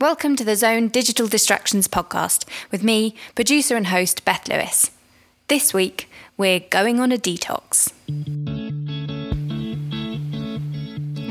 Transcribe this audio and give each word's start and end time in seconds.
Welcome 0.00 0.36
to 0.36 0.44
the 0.44 0.54
Zone 0.54 0.86
Digital 0.90 1.26
Distractions 1.26 1.88
podcast 1.88 2.44
with 2.70 2.84
me, 2.84 3.16
producer 3.34 3.74
and 3.74 3.88
host 3.88 4.24
Beth 4.24 4.46
Lewis. 4.46 4.92
This 5.48 5.74
week, 5.74 6.08
we're 6.36 6.60
going 6.60 7.00
on 7.00 7.10
a 7.10 7.16
detox. 7.16 7.92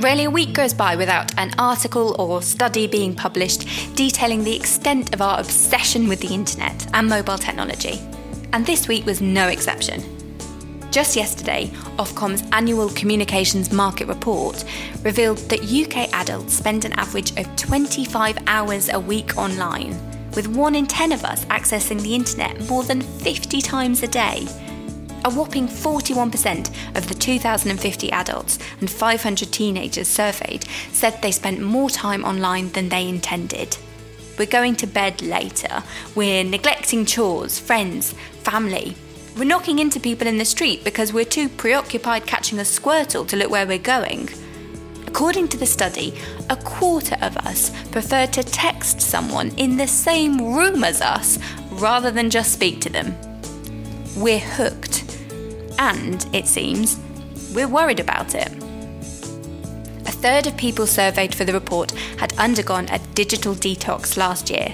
Rarely 0.04 0.26
a 0.26 0.30
week 0.30 0.52
goes 0.52 0.74
by 0.74 0.98
without 0.98 1.34
an 1.40 1.54
article 1.58 2.14
or 2.20 2.42
study 2.42 2.88
being 2.88 3.16
published 3.16 3.96
detailing 3.96 4.44
the 4.44 4.58
extent 4.58 5.14
of 5.14 5.22
our 5.22 5.40
obsession 5.40 6.10
with 6.10 6.20
the 6.20 6.34
internet 6.34 6.94
and 6.94 7.08
mobile 7.08 7.38
technology. 7.38 8.02
And 8.52 8.66
this 8.66 8.90
week 8.90 9.06
was 9.06 9.22
no 9.22 9.48
exception. 9.48 10.17
Just 10.98 11.16
yesterday, 11.16 11.68
Ofcom's 12.00 12.42
annual 12.54 12.90
communications 12.90 13.72
market 13.72 14.08
report 14.08 14.66
revealed 15.04 15.38
that 15.50 15.62
UK 15.62 16.12
adults 16.12 16.56
spend 16.56 16.86
an 16.86 16.94
average 16.94 17.38
of 17.38 17.56
25 17.56 18.40
hours 18.48 18.90
a 18.90 19.00
week 19.00 19.38
online, 19.38 19.96
with 20.36 20.48
1 20.48 20.74
in 20.74 20.88
10 20.88 21.12
of 21.12 21.24
us 21.24 21.46
accessing 21.46 22.02
the 22.02 22.16
internet 22.16 22.68
more 22.68 22.82
than 22.82 23.02
50 23.02 23.62
times 23.62 24.02
a 24.02 24.08
day. 24.08 24.48
A 25.24 25.30
whopping 25.30 25.68
41% 25.68 26.98
of 26.98 27.08
the 27.08 27.14
2,050 27.14 28.12
adults 28.12 28.58
and 28.80 28.90
500 28.90 29.54
teenagers 29.54 30.08
surveyed 30.08 30.66
said 30.94 31.22
they 31.22 31.32
spent 31.32 31.62
more 31.62 31.92
time 31.92 32.26
online 32.26 32.72
than 32.72 32.90
they 32.90 33.08
intended. 33.08 33.78
We're 34.40 34.48
going 34.48 34.76
to 34.78 34.88
bed 34.88 35.22
later. 35.22 35.84
We're 36.16 36.44
neglecting 36.44 37.06
chores, 37.06 37.60
friends, 37.60 38.16
family, 38.42 38.96
we're 39.38 39.44
knocking 39.44 39.78
into 39.78 40.00
people 40.00 40.26
in 40.26 40.40
the 40.40 40.46
street 40.46 40.84
because 40.84 41.14
we're 41.14 41.24
too 41.24 41.48
preoccupied 41.48 42.26
catching 42.26 42.58
a 42.58 42.64
squirtle 42.64 43.28
to 43.28 43.36
look 43.36 43.52
where 43.52 43.68
we're 43.68 43.78
going. 43.78 44.28
According 45.06 45.50
to 45.50 45.58
the 45.58 45.66
study, 45.66 46.18
a 46.50 46.56
quarter 46.56 47.16
of 47.22 47.38
us 47.38 47.70
prefer 47.92 48.26
to 48.26 48.42
text 48.42 49.00
someone 49.00 49.52
in 49.52 49.78
the 49.78 49.88
same 49.88 50.56
room 50.56 50.84
as 50.84 51.02
us 51.02 51.38
rather 51.74 52.10
than 52.10 52.32
just 52.32 52.52
speak 52.52 52.82
to 52.82 52.90
them. 52.90 53.16
We're 54.16 54.40
hooked. 54.40 55.04
And, 55.78 56.26
it 56.34 56.48
seems, 56.48 57.00
we're 57.54 57.68
worried 57.68 58.00
about 58.00 58.34
it. 58.34 58.52
A 60.08 60.12
third 60.12 60.48
of 60.48 60.58
people 60.58 60.88
surveyed 60.88 61.36
for 61.36 61.46
the 61.46 61.54
report 61.54 61.92
had 62.18 62.34
undergone 62.40 62.90
a 62.90 63.00
digital 63.14 63.54
detox 63.54 64.18
last 64.18 64.50
year, 64.50 64.74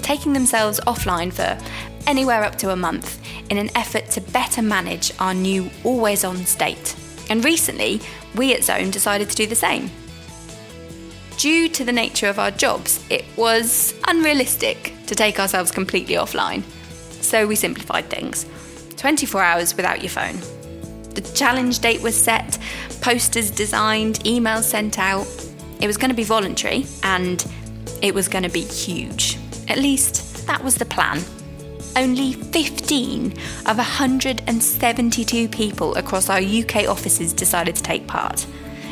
taking 0.00 0.32
themselves 0.32 0.80
offline 0.86 1.30
for 1.30 1.58
anywhere 2.06 2.42
up 2.42 2.56
to 2.56 2.70
a 2.70 2.76
month 2.76 3.18
in 3.50 3.58
an 3.58 3.70
effort 3.76 4.10
to 4.10 4.20
better 4.20 4.62
manage 4.62 5.12
our 5.18 5.34
new 5.34 5.70
always 5.84 6.24
on 6.24 6.36
state. 6.46 6.94
And 7.30 7.44
recently, 7.44 8.00
we 8.34 8.54
at 8.54 8.64
Zone 8.64 8.90
decided 8.90 9.28
to 9.30 9.36
do 9.36 9.46
the 9.46 9.54
same. 9.54 9.90
Due 11.36 11.68
to 11.68 11.84
the 11.84 11.92
nature 11.92 12.26
of 12.26 12.38
our 12.38 12.50
jobs, 12.50 13.04
it 13.10 13.24
was 13.36 13.94
unrealistic 14.08 14.92
to 15.06 15.14
take 15.14 15.38
ourselves 15.38 15.70
completely 15.70 16.16
offline. 16.16 16.62
So 17.22 17.46
we 17.46 17.54
simplified 17.54 18.10
things 18.10 18.46
24 18.96 19.42
hours 19.42 19.76
without 19.76 20.02
your 20.02 20.10
phone. 20.10 20.40
The 21.14 21.20
challenge 21.34 21.78
date 21.78 22.02
was 22.02 22.20
set, 22.20 22.58
posters 23.00 23.50
designed, 23.50 24.20
emails 24.20 24.64
sent 24.64 24.98
out. 24.98 25.26
It 25.80 25.86
was 25.86 25.96
going 25.96 26.10
to 26.10 26.16
be 26.16 26.24
voluntary 26.24 26.86
and 27.02 27.44
it 28.02 28.14
was 28.14 28.28
going 28.28 28.44
to 28.44 28.50
be 28.50 28.62
huge. 28.62 29.38
At 29.68 29.78
least 29.78 30.46
that 30.46 30.62
was 30.62 30.74
the 30.74 30.86
plan 30.86 31.22
only 31.98 32.32
15 32.32 33.32
of 33.66 33.76
172 33.76 35.48
people 35.48 35.94
across 35.96 36.30
our 36.30 36.38
UK 36.38 36.88
offices 36.88 37.32
decided 37.32 37.74
to 37.74 37.82
take 37.82 38.06
part. 38.06 38.46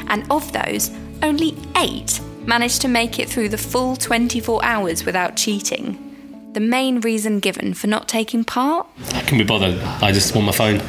And 0.08 0.30
of 0.30 0.52
those, 0.52 0.90
only 1.22 1.56
8 1.76 2.20
managed 2.46 2.82
to 2.82 2.88
make 2.88 3.20
it 3.20 3.28
through 3.28 3.50
the 3.50 3.58
full 3.58 3.94
24 3.96 4.64
hours 4.64 5.04
without 5.04 5.36
cheating. 5.36 6.02
The 6.52 6.60
main 6.60 7.00
reason 7.00 7.38
given 7.38 7.74
for 7.74 7.86
not 7.86 8.08
taking 8.08 8.42
part? 8.44 8.88
I 9.12 9.20
can 9.20 9.38
be 9.38 9.44
bothered. 9.44 9.78
I 10.02 10.10
just 10.10 10.34
want 10.34 10.46
my 10.46 10.52
phone. 10.52 10.82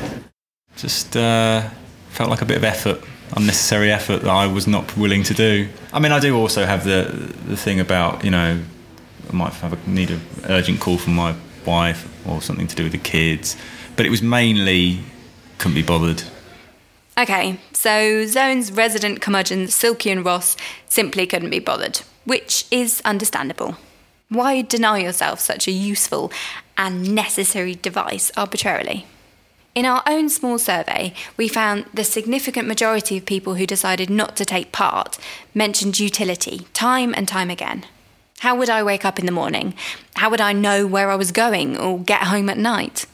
Just 0.75 1.15
uh, 1.15 1.69
felt 2.09 2.31
like 2.31 2.41
a 2.41 2.45
bit 2.45 2.57
of 2.57 2.63
effort, 2.63 2.99
unnecessary 3.35 3.91
effort 3.91 4.21
that 4.21 4.29
I 4.29 4.47
was 4.47 4.65
not 4.65 4.97
willing 4.97 5.21
to 5.23 5.33
do. 5.35 5.67
I 5.93 5.99
mean, 5.99 6.11
I 6.11 6.19
do 6.19 6.35
also 6.35 6.65
have 6.65 6.83
the 6.83 7.11
the 7.47 7.57
thing 7.57 7.79
about 7.79 8.23
you 8.23 8.31
know, 8.31 8.59
I 9.29 9.33
might 9.33 9.53
have 9.53 9.73
a, 9.73 9.89
need 9.89 10.11
an 10.11 10.21
urgent 10.45 10.79
call 10.79 10.97
from 10.97 11.15
my 11.15 11.35
wife 11.67 12.07
or 12.27 12.41
something 12.41 12.65
to 12.67 12.75
do 12.75 12.83
with 12.83 12.93
the 12.93 12.97
kids. 12.97 13.55
But 13.95 14.05
it 14.05 14.09
was 14.09 14.23
mainly 14.23 14.99
couldn't 15.59 15.75
be 15.75 15.83
bothered. 15.83 16.23
Okay, 17.17 17.59
so 17.73 18.25
Zone's 18.25 18.71
resident 18.71 19.21
curmudgeon, 19.21 19.67
Silky 19.67 20.11
and 20.11 20.23
Ross, 20.23 20.55
simply 20.87 21.25
couldn't 21.25 21.49
be 21.49 21.59
bothered, 21.59 22.01
which 22.25 22.65
is 22.69 23.01
understandable. 23.03 23.77
Why 24.29 24.61
deny 24.61 24.99
yourself 24.99 25.39
such 25.39 25.67
a 25.67 25.71
useful 25.71 26.31
and 26.77 27.15
necessary 27.15 27.75
device 27.75 28.31
arbitrarily? 28.37 29.07
In 29.73 29.85
our 29.85 30.03
own 30.05 30.29
small 30.29 30.57
survey, 30.57 31.13
we 31.37 31.47
found 31.47 31.85
the 31.93 32.03
significant 32.03 32.67
majority 32.67 33.17
of 33.17 33.25
people 33.25 33.55
who 33.55 33.65
decided 33.65 34.09
not 34.09 34.35
to 34.37 34.45
take 34.45 34.71
part 34.71 35.17
mentioned 35.53 35.99
utility 35.99 36.67
time 36.73 37.13
and 37.15 37.27
time 37.27 37.49
again. 37.49 37.85
How 38.39 38.55
would 38.55 38.69
I 38.69 38.83
wake 38.83 39.03
up 39.03 39.17
in 39.17 39.25
the 39.25 39.31
morning? 39.31 39.73
How 40.15 40.29
would 40.29 40.41
I 40.41 40.53
know 40.53 40.85
where 40.85 41.09
I 41.09 41.15
was 41.15 41.31
going 41.31 41.75
or 41.75 41.99
get 41.99 42.23
home 42.23 42.49
at 42.49 42.57
night? 42.57 43.07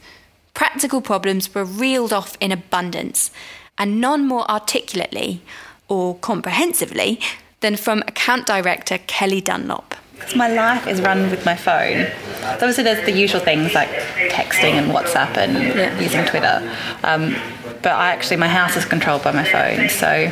Practical 0.53 0.99
problems 0.99 1.53
were 1.55 1.63
reeled 1.63 2.11
off 2.11 2.37
in 2.41 2.51
abundance, 2.51 3.31
and 3.77 4.01
none 4.01 4.27
more 4.27 4.49
articulately 4.51 5.41
or 5.87 6.15
comprehensively 6.17 7.21
than 7.61 7.77
from 7.77 7.99
account 8.01 8.45
director 8.45 8.99
Kelly 9.07 9.39
Dunlop. 9.39 9.95
My 10.35 10.49
life 10.49 10.87
is 10.87 11.01
run 11.01 11.29
with 11.31 11.45
my 11.45 11.55
phone. 11.55 12.07
So 12.41 12.47
obviously, 12.53 12.83
there's 12.83 13.05
the 13.05 13.11
usual 13.11 13.39
things 13.39 13.73
like 13.73 13.89
texting 14.29 14.73
and 14.73 14.91
WhatsApp 14.91 15.37
and 15.37 15.53
yeah. 15.53 15.99
using 15.99 16.25
Twitter. 16.25 16.61
Um, 17.03 17.35
but 17.81 17.93
I 17.93 18.11
actually, 18.11 18.37
my 18.37 18.47
house 18.47 18.75
is 18.75 18.85
controlled 18.85 19.23
by 19.23 19.31
my 19.31 19.43
phone. 19.43 19.89
So 19.89 20.31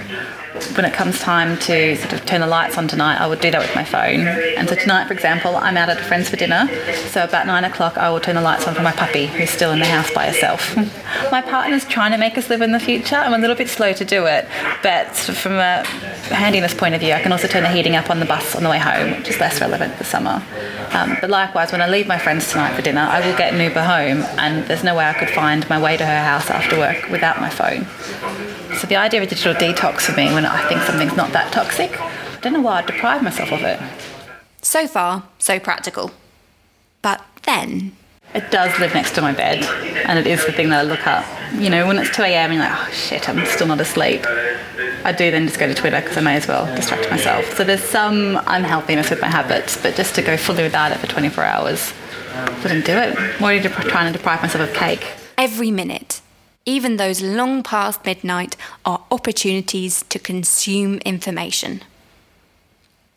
when 0.75 0.85
it 0.85 0.93
comes 0.93 1.19
time 1.19 1.57
to 1.59 1.95
sort 1.97 2.13
of 2.13 2.25
turn 2.25 2.41
the 2.41 2.47
lights 2.47 2.77
on 2.77 2.87
tonight, 2.87 3.19
I 3.19 3.27
would 3.27 3.39
do 3.39 3.51
that 3.51 3.59
with 3.59 3.73
my 3.75 3.83
phone. 3.83 4.27
And 4.27 4.67
so 4.67 4.75
tonight, 4.75 5.07
for 5.07 5.13
example, 5.13 5.55
I'm 5.55 5.77
out 5.77 5.89
at 5.89 5.99
a 5.99 6.03
friend's 6.03 6.29
for 6.29 6.35
dinner. 6.35 6.69
So 7.09 7.23
about 7.23 7.47
nine 7.47 7.63
o'clock, 7.63 7.97
I 7.97 8.09
will 8.09 8.19
turn 8.19 8.35
the 8.35 8.41
lights 8.41 8.67
on 8.67 8.75
for 8.75 8.81
my 8.81 8.91
puppy, 8.91 9.27
who's 9.27 9.49
still 9.49 9.71
in 9.71 9.79
the 9.79 9.85
house 9.85 10.11
by 10.13 10.27
herself. 10.27 10.75
my 11.31 11.41
partner's 11.41 11.85
trying 11.85 12.11
to 12.11 12.17
make 12.17 12.37
us 12.37 12.49
live 12.49 12.61
in 12.61 12.71
the 12.71 12.79
future. 12.79 13.15
I'm 13.15 13.33
a 13.33 13.37
little 13.37 13.55
bit 13.55 13.69
slow 13.69 13.93
to 13.93 14.05
do 14.05 14.25
it, 14.25 14.47
but 14.83 15.15
from 15.15 15.53
a 15.53 15.83
handiness 16.33 16.73
point 16.73 16.95
of 16.95 17.01
view, 17.01 17.13
I 17.13 17.21
can 17.21 17.31
also 17.31 17.47
turn 17.47 17.63
the 17.63 17.69
heating 17.69 17.95
up 17.95 18.09
on 18.09 18.19
the 18.19 18.25
bus 18.25 18.55
on 18.55 18.63
the 18.63 18.69
way 18.69 18.79
home, 18.79 19.11
which 19.17 19.29
is 19.29 19.39
less 19.39 19.61
relevant 19.61 19.95
for 19.95 20.03
summer. 20.03 20.43
Um, 20.91 21.17
but 21.21 21.29
likewise, 21.29 21.71
when 21.71 21.81
I 21.81 21.87
leave 21.87 22.07
my 22.07 22.17
friends 22.17 22.49
tonight 22.49 22.75
for 22.75 22.81
dinner, 22.81 23.01
I 23.01 23.25
will 23.25 23.37
get 23.37 23.53
an 23.53 23.61
Uber 23.61 23.83
home, 23.83 24.23
and 24.37 24.65
there's 24.65 24.83
no 24.83 24.95
way 24.95 25.05
I 25.05 25.13
could 25.13 25.29
find 25.29 25.67
my 25.69 25.81
way 25.81 25.97
to 25.97 26.05
her 26.05 26.23
house 26.23 26.49
after 26.49 26.77
work 26.77 27.09
without 27.09 27.39
my 27.39 27.49
phone. 27.49 27.85
So 28.79 28.87
the 28.87 28.95
idea 28.95 29.21
of 29.21 29.27
a 29.27 29.29
digital 29.29 29.53
detox 29.53 30.01
for 30.01 30.15
me, 30.15 30.33
when 30.33 30.45
I 30.45 30.67
think 30.67 30.81
something's 30.81 31.15
not 31.15 31.31
that 31.33 31.51
toxic, 31.51 31.99
I 31.99 32.39
don't 32.41 32.53
know 32.53 32.61
why 32.61 32.79
I'd 32.79 32.87
deprive 32.87 33.21
myself 33.21 33.51
of 33.51 33.61
it. 33.61 33.79
So 34.61 34.87
far, 34.87 35.23
so 35.39 35.59
practical. 35.59 36.11
But 37.01 37.23
then. 37.43 37.95
It 38.33 38.49
does 38.49 38.77
live 38.79 38.93
next 38.93 39.13
to 39.15 39.21
my 39.21 39.33
bed, 39.33 39.63
and 40.07 40.17
it 40.17 40.25
is 40.25 40.45
the 40.45 40.53
thing 40.53 40.69
that 40.69 40.79
I 40.79 40.83
look 40.83 41.05
up. 41.05 41.25
You 41.53 41.69
know, 41.69 41.85
when 41.85 41.97
it's 41.97 42.15
2 42.15 42.21
a.m., 42.23 42.53
you're 42.53 42.61
like, 42.61 42.71
oh 42.71 42.91
shit, 42.91 43.27
I'm 43.27 43.45
still 43.45 43.67
not 43.67 43.81
asleep. 43.81 44.25
I 45.03 45.11
do 45.11 45.31
then 45.31 45.47
just 45.47 45.59
go 45.59 45.67
to 45.67 45.73
Twitter 45.73 45.99
because 45.99 46.15
I 46.15 46.21
may 46.21 46.35
as 46.35 46.47
well 46.47 46.65
distract 46.75 47.09
myself. 47.09 47.57
So 47.57 47.63
there's 47.63 47.83
some 47.83 48.39
unhealthiness 48.47 49.09
with 49.09 49.19
my 49.19 49.27
habits, 49.27 49.81
but 49.81 49.95
just 49.95 50.15
to 50.15 50.21
go 50.21 50.37
fully 50.37 50.63
without 50.63 50.91
it 50.91 50.99
for 50.99 51.07
24 51.07 51.43
hours, 51.43 51.93
wouldn't 52.63 52.85
do 52.85 52.93
it. 52.93 53.17
I'm 53.17 53.43
already 53.43 53.67
trying 53.67 54.11
to 54.11 54.17
deprive 54.17 54.41
myself 54.41 54.69
of 54.69 54.75
cake. 54.75 55.05
Every 55.37 55.71
minute 55.71 56.20
even 56.65 56.97
those 56.97 57.21
long 57.21 57.63
past 57.63 58.05
midnight, 58.05 58.55
are 58.85 59.03
opportunities 59.09 60.03
to 60.09 60.19
consume 60.19 60.97
information. 60.99 61.81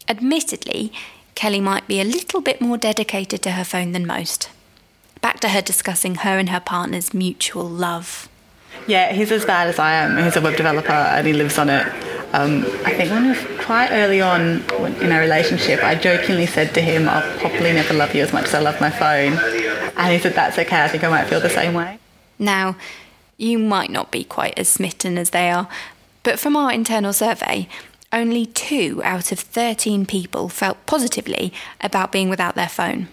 Admittedly, 0.08 0.92
Kelly 1.34 1.60
might 1.60 1.86
be 1.86 2.00
a 2.00 2.04
little 2.04 2.40
bit 2.40 2.60
more 2.60 2.78
dedicated 2.78 3.42
to 3.42 3.52
her 3.52 3.64
phone 3.64 3.92
than 3.92 4.06
most. 4.06 4.50
Back 5.20 5.40
to 5.40 5.48
her 5.48 5.62
discussing 5.62 6.16
her 6.16 6.38
and 6.38 6.50
her 6.50 6.60
partner's 6.60 7.14
mutual 7.14 7.68
love. 7.68 8.28
Yeah, 8.86 9.12
he's 9.12 9.32
as 9.32 9.44
bad 9.44 9.68
as 9.68 9.78
I 9.78 9.92
am. 9.92 10.22
He's 10.22 10.36
a 10.36 10.40
web 10.40 10.56
developer 10.56 10.92
and 10.92 11.26
he 11.26 11.32
lives 11.32 11.58
on 11.58 11.70
it. 11.70 11.86
Um, 12.34 12.64
I 12.84 12.92
think 12.92 13.10
when 13.10 13.28
were 13.28 13.62
quite 13.62 13.90
early 13.92 14.20
on 14.20 14.62
in 15.00 15.12
our 15.12 15.20
relationship, 15.20 15.82
I 15.84 15.94
jokingly 15.94 16.46
said 16.46 16.74
to 16.74 16.80
him, 16.80 17.08
I'll 17.08 17.38
probably 17.38 17.72
never 17.72 17.94
love 17.94 18.14
you 18.14 18.22
as 18.22 18.32
much 18.32 18.46
as 18.46 18.54
I 18.54 18.60
love 18.60 18.80
my 18.80 18.90
phone. 18.90 19.38
And 19.96 20.12
he 20.12 20.18
said, 20.18 20.34
That's 20.34 20.58
okay, 20.58 20.82
I 20.82 20.88
think 20.88 21.04
I 21.04 21.08
might 21.08 21.26
feel 21.26 21.40
the 21.40 21.48
same 21.48 21.74
way. 21.74 21.98
Now, 22.38 22.76
you 23.36 23.58
might 23.58 23.90
not 23.90 24.10
be 24.10 24.24
quite 24.24 24.58
as 24.58 24.68
smitten 24.68 25.18
as 25.18 25.30
they 25.30 25.50
are, 25.50 25.68
but 26.22 26.38
from 26.38 26.56
our 26.56 26.72
internal 26.72 27.12
survey, 27.12 27.68
only 28.12 28.46
two 28.46 29.00
out 29.04 29.32
of 29.32 29.40
13 29.40 30.06
people 30.06 30.48
felt 30.48 30.86
positively 30.86 31.52
about 31.80 32.12
being 32.12 32.28
without 32.28 32.54
their 32.54 32.68
phone. 32.68 33.08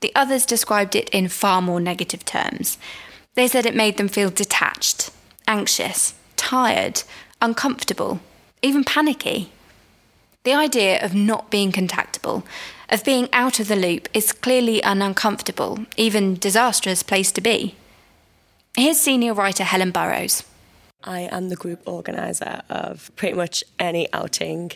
The 0.00 0.12
others 0.14 0.46
described 0.46 0.94
it 0.94 1.08
in 1.10 1.28
far 1.28 1.60
more 1.60 1.80
negative 1.80 2.24
terms. 2.24 2.78
They 3.34 3.48
said 3.48 3.66
it 3.66 3.74
made 3.74 3.96
them 3.96 4.08
feel 4.08 4.30
detached, 4.30 5.10
anxious, 5.48 6.14
tired, 6.36 7.02
uncomfortable, 7.42 8.20
even 8.62 8.84
panicky. 8.84 9.50
The 10.44 10.54
idea 10.54 11.04
of 11.04 11.14
not 11.14 11.50
being 11.50 11.72
contactable 11.72 12.44
of 12.88 13.04
being 13.04 13.28
out 13.32 13.58
of 13.60 13.68
the 13.68 13.76
loop 13.76 14.08
is 14.14 14.32
clearly 14.32 14.82
an 14.82 15.02
uncomfortable, 15.02 15.80
even 15.96 16.34
disastrous 16.34 17.02
place 17.02 17.32
to 17.32 17.40
be. 17.40 17.74
Here's 18.78 19.00
senior 19.00 19.32
writer 19.32 19.64
Helen 19.64 19.90
Burrows. 19.90 20.42
I 21.02 21.20
am 21.20 21.48
the 21.48 21.56
group 21.56 21.80
organizer 21.86 22.60
of 22.68 23.10
pretty 23.16 23.34
much 23.34 23.64
any 23.78 24.12
outing 24.12 24.72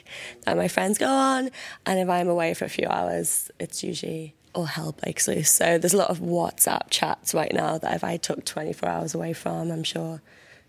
that 0.47 0.57
my 0.57 0.69
friends 0.69 0.97
go 0.97 1.07
on. 1.07 1.51
And 1.85 2.01
if 2.01 2.09
I'm 2.09 2.27
away 2.27 2.55
for 2.55 2.65
a 2.65 2.71
few 2.71 2.87
hours, 2.89 3.51
it's 3.61 3.85
usually 3.85 4.35
all 4.55 4.65
hell 4.65 4.93
breaks 4.93 5.29
loose. 5.29 5.51
So 5.51 5.77
there's 5.77 5.93
a 5.93 5.99
lot 5.99 6.09
of 6.09 6.21
WhatsApp 6.21 6.89
chats 6.89 7.35
right 7.35 7.53
now 7.53 7.77
that 7.77 7.95
if 7.95 8.03
I 8.03 8.17
took 8.17 8.47
24 8.47 8.89
hours 8.89 9.15
away 9.15 9.35
from, 9.35 9.71
I'm 9.71 9.85
sure 9.85 10.23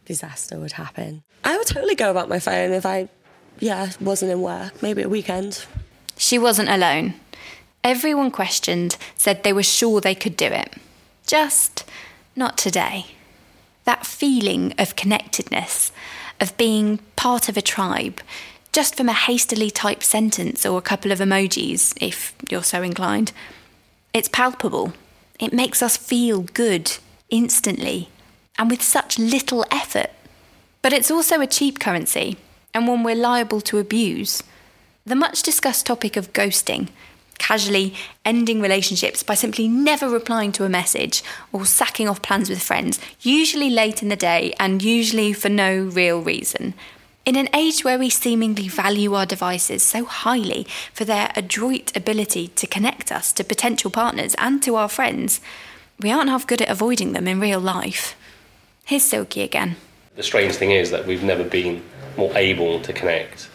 disaster 0.04 0.60
would 0.60 0.74
happen. 0.74 1.24
I 1.46 1.56
would 1.56 1.68
totally 1.68 1.96
go 1.96 2.12
about 2.12 2.28
my 2.28 2.40
phone 2.40 2.74
if 2.74 2.86
I, 2.86 3.08
yeah, 3.62 3.92
wasn't 4.02 4.34
in 4.34 4.42
work, 4.42 4.84
maybe 4.84 5.04
a 5.04 5.10
weekend. 5.10 5.66
She 6.18 6.38
wasn't 6.38 6.68
alone. 6.68 7.14
Everyone 7.82 8.30
questioned 8.30 8.98
said 9.16 9.44
they 9.44 9.54
were 9.54 9.64
sure 9.64 10.02
they 10.02 10.16
could 10.16 10.36
do 10.36 10.48
it. 10.48 10.74
Just 11.26 11.86
not 12.36 12.58
today. 12.58 13.06
That 13.92 14.06
feeling 14.08 14.74
of 14.80 14.96
connectedness, 14.96 15.92
of 16.40 16.56
being 16.56 17.00
part 17.18 17.50
of 17.50 17.58
a 17.58 17.62
tribe, 17.62 18.22
just 18.72 18.96
from 18.96 19.10
a 19.10 19.24
hastily 19.28 19.70
typed 19.70 20.04
sentence 20.04 20.66
or 20.66 20.78
a 20.78 20.82
couple 20.82 21.12
of 21.12 21.20
emojis, 21.20 21.94
if 22.00 22.34
you're 22.50 22.64
so 22.64 22.84
inclined. 22.84 23.34
It's 24.14 24.30
palpable. 24.30 24.94
It 25.42 25.52
makes 25.52 25.84
us 25.84 25.98
feel 25.98 26.44
good 26.44 27.00
instantly 27.30 28.08
and 28.58 28.72
with 28.72 28.82
such 28.82 29.20
little 29.20 29.66
effort. 29.72 30.12
But 30.82 30.94
it's 30.94 31.12
also 31.12 31.42
a 31.42 31.46
cheap 31.58 31.82
currency 31.82 32.38
and 32.74 32.88
one 32.88 33.04
we're 33.04 33.14
liable 33.14 33.60
to 33.60 33.78
abuse. 33.78 34.42
The 35.06 35.16
much 35.16 35.44
discussed 35.44 35.86
topic 35.86 36.16
of 36.16 36.32
ghosting, 36.32 36.88
casually 37.42 37.96
ending 38.24 38.62
relationships 38.62 39.24
by 39.24 39.34
simply 39.34 39.68
never 39.68 40.08
replying 40.08 40.52
to 40.54 40.64
a 40.64 40.70
message 40.70 41.24
or 41.52 41.66
sacking 41.66 42.08
off 42.08 42.22
plans 42.22 42.50
with 42.50 42.62
friends, 42.62 43.00
usually 43.20 43.70
late 43.70 44.04
in 44.04 44.10
the 44.10 44.16
day 44.16 44.54
and 44.60 44.84
usually 44.84 45.34
for 45.34 45.50
no 45.50 45.82
real 45.82 46.22
reason. 46.22 46.76
In 47.26 47.36
an 47.36 47.50
age 47.54 47.84
where 47.84 48.00
we 48.00 48.10
seemingly 48.10 48.68
value 48.68 49.14
our 49.16 49.26
devices 49.26 49.82
so 49.84 50.06
highly 50.06 50.66
for 50.94 51.04
their 51.04 51.32
adroit 51.36 51.96
ability 51.96 52.48
to 52.50 52.68
connect 52.68 53.12
us 53.12 53.34
to 53.34 53.44
potential 53.44 53.92
partners 53.92 54.36
and 54.38 54.62
to 54.64 54.76
our 54.76 54.90
friends, 54.90 55.42
we 56.00 56.12
aren't 56.12 56.30
half 56.30 56.48
good 56.48 56.62
at 56.62 56.70
avoiding 56.70 57.14
them 57.14 57.28
in 57.28 57.40
real 57.40 57.60
life. 57.60 58.16
Here's 58.86 59.04
Silky 59.04 59.42
again. 59.42 59.78
The 60.16 60.24
strange 60.24 60.56
thing 60.56 60.72
is 60.72 60.92
that 60.92 61.08
we've 61.08 61.24
never 61.24 61.44
been 61.44 61.84
more 62.18 62.36
able 62.38 62.82
to 62.82 62.94
connect 62.94 63.51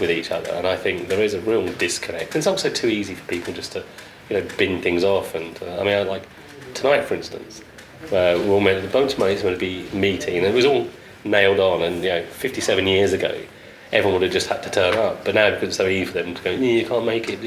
with 0.00 0.10
each 0.10 0.30
other, 0.30 0.50
and 0.52 0.66
I 0.66 0.76
think 0.76 1.08
there 1.08 1.22
is 1.22 1.34
a 1.34 1.40
real 1.40 1.66
disconnect. 1.74 2.36
It's 2.36 2.46
also 2.46 2.70
too 2.70 2.88
easy 2.88 3.14
for 3.14 3.26
people 3.28 3.52
just 3.52 3.72
to, 3.72 3.84
you 4.28 4.40
know, 4.40 4.48
bin 4.56 4.82
things 4.82 5.04
off. 5.04 5.34
And 5.34 5.60
uh, 5.62 5.80
I 5.80 5.84
mean, 5.84 5.94
I, 5.94 6.02
like 6.02 6.28
tonight, 6.74 7.02
for 7.02 7.14
instance, 7.14 7.62
where 8.10 8.38
we 8.38 8.48
all 8.48 8.60
made 8.60 8.82
of 8.82 8.92
money 8.92 9.32
was 9.32 9.42
going 9.42 9.54
to 9.54 9.60
be 9.60 9.88
meeting, 9.92 10.36
and 10.36 10.46
it 10.46 10.54
was 10.54 10.64
all 10.64 10.88
nailed 11.24 11.60
on. 11.60 11.82
And 11.82 12.02
you 12.02 12.10
know, 12.10 12.24
57 12.24 12.86
years 12.86 13.12
ago, 13.12 13.40
everyone 13.92 14.20
would 14.20 14.22
have 14.22 14.32
just 14.32 14.48
had 14.48 14.62
to 14.62 14.70
turn 14.70 14.94
up. 14.94 15.24
But 15.24 15.34
now, 15.34 15.50
because 15.50 15.68
it's 15.68 15.76
so 15.76 15.86
easy 15.86 16.06
for 16.06 16.22
them 16.22 16.34
to 16.34 16.42
go, 16.42 16.50
you 16.50 16.86
can't 16.86 17.06
make 17.06 17.28
it. 17.28 17.40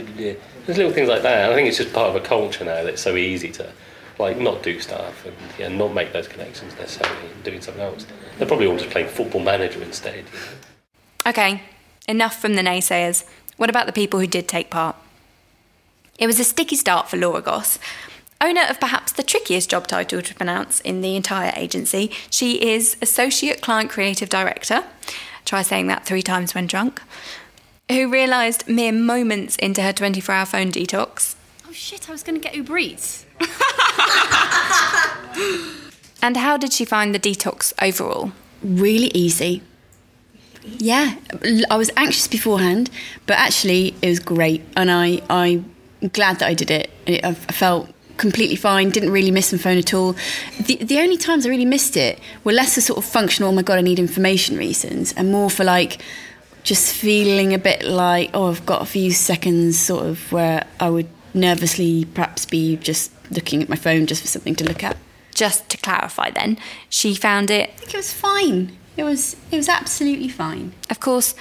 There's 0.66 0.78
little 0.78 0.94
things 0.94 1.10
like 1.10 1.22
that. 1.24 1.52
I 1.52 1.56
think 1.56 1.68
it's 1.68 1.78
just 1.78 1.94
part 1.94 2.10
of 2.10 2.16
a 2.16 2.26
culture 2.26 2.64
now 2.64 2.84
that 2.84 2.88
it's 2.88 3.02
so 3.02 3.16
easy 3.16 3.52
to 3.54 3.72
like 4.20 4.38
not 4.38 4.62
do 4.62 4.80
stuff 4.80 5.26
and 5.26 5.36
yeah, 5.58 5.70
not 5.70 5.94
make 5.94 6.12
those 6.12 6.28
connections 6.28 6.76
necessarily 6.78 7.32
and 7.34 7.44
doing 7.44 7.62
something 7.62 7.82
else. 7.82 8.06
They're 8.38 8.48
probably 8.48 8.68
all 8.68 8.78
just 8.78 8.90
playing 8.90 9.08
football 9.08 9.42
manager 9.42 9.82
instead. 9.82 10.26
Okay, 11.26 11.62
enough 12.10 12.42
from 12.42 12.56
the 12.56 12.62
naysayers. 12.62 13.24
What 13.56 13.70
about 13.70 13.86
the 13.86 13.94
people 13.94 14.20
who 14.20 14.28
did 14.28 14.48
take 14.48 14.70
part? 14.70 14.98
It 16.18 16.28
was 16.28 16.40
a 16.40 16.44
sticky 16.44 16.76
start 16.76 17.10
for 17.10 17.16
Laura 17.16 17.42
Goss. 17.42 17.80
Owner 18.42 18.64
of 18.70 18.80
perhaps 18.80 19.14
the 19.14 19.24
trickiest 19.24 19.70
job 19.70 19.88
title 19.88 20.22
to 20.22 20.36
pronounce 20.36 20.82
in 20.82 21.00
the 21.00 21.16
entire 21.16 21.54
agency, 21.56 22.12
she 22.30 22.74
is 22.74 22.98
Associate 23.02 23.62
Client 23.62 23.90
Creative 23.90 24.28
Director. 24.28 24.84
Try 25.46 25.62
saying 25.62 25.88
that 25.88 26.06
three 26.06 26.22
times 26.22 26.54
when 26.54 26.68
drunk. 26.68 27.02
Who 27.90 28.12
realised 28.12 28.68
mere 28.68 28.92
moments 28.92 29.56
into 29.56 29.82
her 29.82 29.94
24 29.94 30.36
hour 30.36 30.46
phone 30.46 30.72
detox. 30.72 31.36
Oh 31.68 31.72
shit, 31.72 32.10
I 32.10 32.12
was 32.12 32.24
going 32.24 32.40
to 32.40 32.44
get 32.44 32.56
Uber 32.56 32.78
Eats. 32.78 33.26
And 36.22 36.38
how 36.38 36.58
did 36.58 36.74
she 36.74 36.86
find 36.86 37.16
the 37.16 37.20
detox 37.20 37.74
overall? 37.82 38.32
Really 38.62 39.12
easy. 39.14 39.62
Yeah, 40.77 41.16
I 41.69 41.77
was 41.77 41.89
anxious 41.98 42.27
beforehand, 42.27 42.89
but 43.25 43.38
actually 43.38 43.95
it 44.01 44.10
was 44.10 44.19
great, 44.19 44.63
and 44.75 44.92
I 44.92 45.21
I'm 45.30 45.74
glad 46.13 46.39
that 46.39 46.48
I 46.48 46.54
did 46.54 46.71
it. 46.71 46.92
I 47.07 47.33
felt 47.33 47.89
completely 48.18 48.56
fine. 48.56 48.89
Didn't 48.89 49.12
really 49.12 49.31
miss 49.31 49.51
my 49.51 49.57
phone 49.57 49.77
at 49.77 49.94
all. 49.94 50.16
The 50.60 50.77
the 50.77 51.00
only 51.00 51.18
times 51.18 51.45
I 51.45 51.50
really 51.50 51.66
missed 51.66 51.98
it 51.98 52.19
were 52.44 52.51
less 52.54 52.75
for 52.75 52.81
sort 52.81 52.98
of 52.98 53.06
functional. 53.06 53.50
Oh 53.50 53.56
my 53.56 53.63
god, 53.63 53.80
I 53.80 53.81
need 53.81 54.00
information 54.00 54.57
reasons, 54.57 55.13
and 55.13 55.31
more 55.31 55.50
for 55.50 55.63
like 55.63 56.01
just 56.63 56.94
feeling 56.94 57.54
a 57.54 57.57
bit 57.57 57.83
like 57.83 58.30
oh 58.33 58.50
I've 58.50 58.66
got 58.66 58.81
a 58.81 58.86
few 58.86 59.12
seconds 59.12 59.80
sort 59.80 60.06
of 60.06 60.31
where 60.31 60.68
I 60.80 60.89
would 60.89 61.07
nervously 61.33 62.06
perhaps 62.06 62.45
be 62.45 62.75
just 62.77 63.12
looking 63.31 63.62
at 63.62 63.69
my 63.69 63.75
phone 63.75 64.06
just 64.06 64.21
for 64.21 64.27
something 64.27 64.56
to 64.56 64.63
look 64.63 64.83
at. 64.83 64.98
Just 65.33 65.69
to 65.69 65.77
clarify, 65.77 66.31
then, 66.31 66.57
she 66.89 67.16
found 67.16 67.50
it. 67.50 67.69
I 67.69 67.74
think 67.74 67.94
it 67.94 67.98
was 67.98 68.12
fine. 68.12 68.77
It 69.00 69.04
was 69.04 69.38
it 69.50 69.56
was 69.56 69.69
absolutely 69.69 70.28
fine. 70.28 70.74
Of 70.90 71.00
course, 71.00 71.34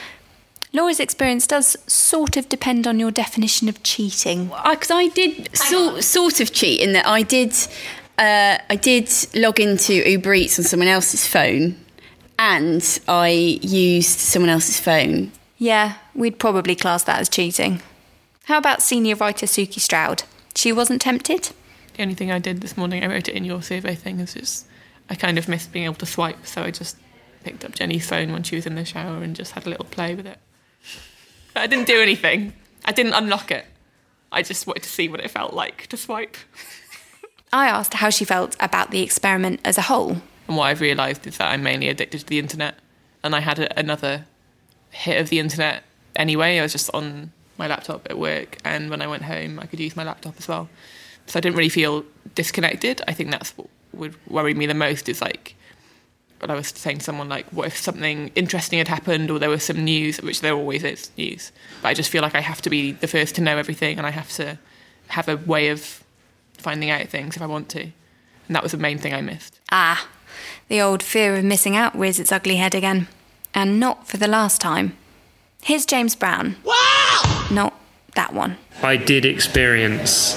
Laura's 0.73 1.01
experience 1.01 1.45
does 1.45 1.77
sort 1.89 2.37
of 2.37 2.49
depend 2.49 2.87
on 2.87 3.01
your 3.01 3.11
definition 3.11 3.69
of 3.69 3.83
cheating. 3.83 4.53
Because 4.71 4.93
I, 4.93 5.01
I, 5.01 5.09
did 5.09 5.57
sort 5.57 6.05
sort 6.05 6.39
of 6.39 6.53
cheat 6.53 6.81
in 6.81 6.93
that 6.93 7.05
I 7.05 7.23
did 7.23 7.53
uh, 8.17 8.59
I 8.71 8.77
did 8.77 9.11
log 9.35 9.59
into 9.59 10.09
Uber 10.09 10.35
Eats 10.35 10.57
on 10.61 10.65
someone 10.67 10.89
else's 10.89 11.27
phone, 11.27 11.75
and 12.39 13.01
I 13.09 13.31
used 13.61 14.21
someone 14.21 14.51
else's 14.51 14.79
phone. 14.79 15.33
Yeah, 15.57 15.95
we'd 16.15 16.39
probably 16.39 16.77
class 16.77 17.03
that 17.05 17.19
as 17.19 17.29
cheating. 17.29 17.83
How 18.45 18.59
about 18.59 18.83
senior 18.83 19.17
writer 19.17 19.47
Suki 19.47 19.81
Stroud? 19.81 20.23
She 20.55 20.71
wasn't 20.71 21.01
tempted? 21.01 21.51
The 21.95 22.03
only 22.03 22.15
thing 22.15 22.31
I 22.31 22.39
did 22.39 22.61
this 22.61 22.77
morning, 22.77 23.03
I 23.03 23.09
wrote 23.09 23.29
it 23.29 23.35
in 23.35 23.45
your 23.45 23.63
survey 23.63 23.97
thing, 23.97 24.21
is 24.21 24.35
just 24.35 24.65
I 25.11 25.17
kind 25.17 25.39
of 25.39 25.49
missed 25.49 25.73
being 25.73 25.87
able 25.87 25.97
to 25.97 26.07
swipe, 26.07 26.47
so 26.47 26.63
I 26.63 26.71
just 26.71 26.97
picked 27.45 27.65
up 27.65 27.75
Jenny's 27.75 28.09
phone 28.09 28.33
when 28.33 28.43
she 28.43 28.57
was 28.57 28.67
in 28.67 28.75
the 28.75 28.85
shower 28.85 29.23
and 29.23 29.35
just 29.35 29.53
had 29.53 29.67
a 29.67 29.71
little 29.71 29.85
play 29.85 30.15
with 30.15 30.27
it. 30.27 30.39
But 31.55 31.63
I 31.63 31.67
didn't 31.67 31.87
do 31.87 32.01
anything. 32.01 32.53
I 32.85 32.93
didn't 32.93 33.15
unlock 33.15 33.51
it. 33.51 33.67
I 34.31 34.43
just 34.43 34.67
wanted 34.67 34.83
to 34.83 34.89
see 34.89 35.09
what 35.09 35.21
it 35.21 35.31
felt 35.31 35.55
like 35.55 35.87
to 35.89 35.97
swipe. 35.97 36.37
I 37.53 37.69
asked 37.69 37.95
how 37.95 38.11
she 38.11 38.25
felt 38.25 38.57
about 38.61 38.91
the 38.91 39.03
experiment 39.03 39.61
as 39.65 39.79
a 39.79 39.83
whole. 39.83 40.19
And 40.47 40.57
what 40.57 40.65
I've 40.65 40.81
realised 40.81 41.27
is 41.27 41.39
that 41.39 41.51
I'm 41.51 41.63
mainly 41.63 41.89
addicted 41.89 42.21
to 42.21 42.27
the 42.27 42.39
internet. 42.39 42.75
And 43.25 43.35
I 43.35 43.41
had 43.41 43.59
a, 43.59 43.79
another 43.79 44.27
hit 44.91 45.21
of 45.21 45.31
the 45.31 45.39
internet 45.39 45.83
anyway. 46.17 46.59
I 46.59 46.63
was 46.63 46.73
just 46.73 46.91
on 46.93 47.33
my 47.59 47.67
laptop 47.67 48.07
at 48.09 48.19
work, 48.19 48.57
and 48.65 48.89
when 48.89 49.03
I 49.03 49.07
went 49.07 49.25
home, 49.25 49.59
I 49.59 49.67
could 49.67 49.81
use 49.81 49.97
my 49.97 50.05
laptop 50.05 50.37
as 50.39 50.47
well. 50.47 50.69
So 51.27 51.39
I 51.39 51.41
didn't 51.41 51.57
really 51.57 51.69
feel 51.69 52.05
disconnected. 52.35 53.03
I 53.09 53.13
think 53.13 53.31
that's 53.31 53.51
what 53.59 53.69
would 53.93 54.15
worry 54.31 54.55
me 54.55 54.67
the 54.67 54.75
most 54.75 55.09
is 55.09 55.21
like 55.21 55.57
when 56.41 56.51
I 56.51 56.55
was 56.55 56.69
saying 56.69 56.99
to 56.99 57.05
someone 57.05 57.29
like, 57.29 57.47
what 57.47 57.67
if 57.67 57.77
something 57.77 58.31
interesting 58.35 58.79
had 58.79 58.89
happened 58.89 59.31
or 59.31 59.39
there 59.39 59.51
was 59.51 59.65
some 59.65 59.85
news, 59.85 60.21
which 60.23 60.41
there 60.41 60.55
always 60.55 60.85
is 60.85 61.11
news. 61.17 61.53
But 61.83 61.89
I 61.89 61.95
just 61.95 62.11
feel 62.11 62.23
like 62.23 62.35
I 62.35 62.41
have 62.41 62.63
to 62.63 62.71
be 62.71 62.93
the 62.93 63.09
first 63.09 63.35
to 63.37 63.41
know 63.41 63.57
everything 63.57 63.99
and 63.99 64.07
I 64.07 64.11
have 64.11 64.31
to 64.33 64.59
have 65.09 65.29
a 65.29 65.37
way 65.37 65.69
of 65.69 66.05
finding 66.55 66.91
out 66.91 67.07
things 67.09 67.37
if 67.37 67.43
I 67.43 67.47
want 67.47 67.69
to. 67.71 67.83
And 67.83 68.57
that 68.57 68.63
was 68.63 68.73
the 68.73 68.79
main 68.79 68.99
thing 68.99 69.15
I 69.15 69.21
missed. 69.21 69.61
Ah, 69.71 70.09
the 70.69 70.81
old 70.81 71.03
fear 71.03 71.37
of 71.37 71.45
missing 71.45 71.77
out 71.77 71.97
rears 71.99 72.19
its 72.19 72.33
ugly 72.33 72.57
head 72.57 72.75
again. 72.75 73.09
And 73.55 73.81
not 73.81 74.07
for 74.07 74.19
the 74.19 74.29
last 74.29 74.61
time. 74.61 74.97
Here's 75.63 75.87
James 75.87 76.15
Brown. 76.15 76.57
Wow! 76.65 77.49
Not 77.51 77.75
that 78.15 78.33
one. 78.33 78.59
I 78.83 78.97
did 78.97 79.25
experience 79.25 80.35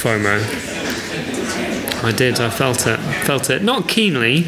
FOMO. 0.00 0.89
I 2.02 2.12
did. 2.12 2.40
I 2.40 2.50
felt 2.50 2.86
it. 2.86 2.98
Felt 3.24 3.50
it. 3.50 3.62
Not 3.62 3.88
keenly, 3.88 4.46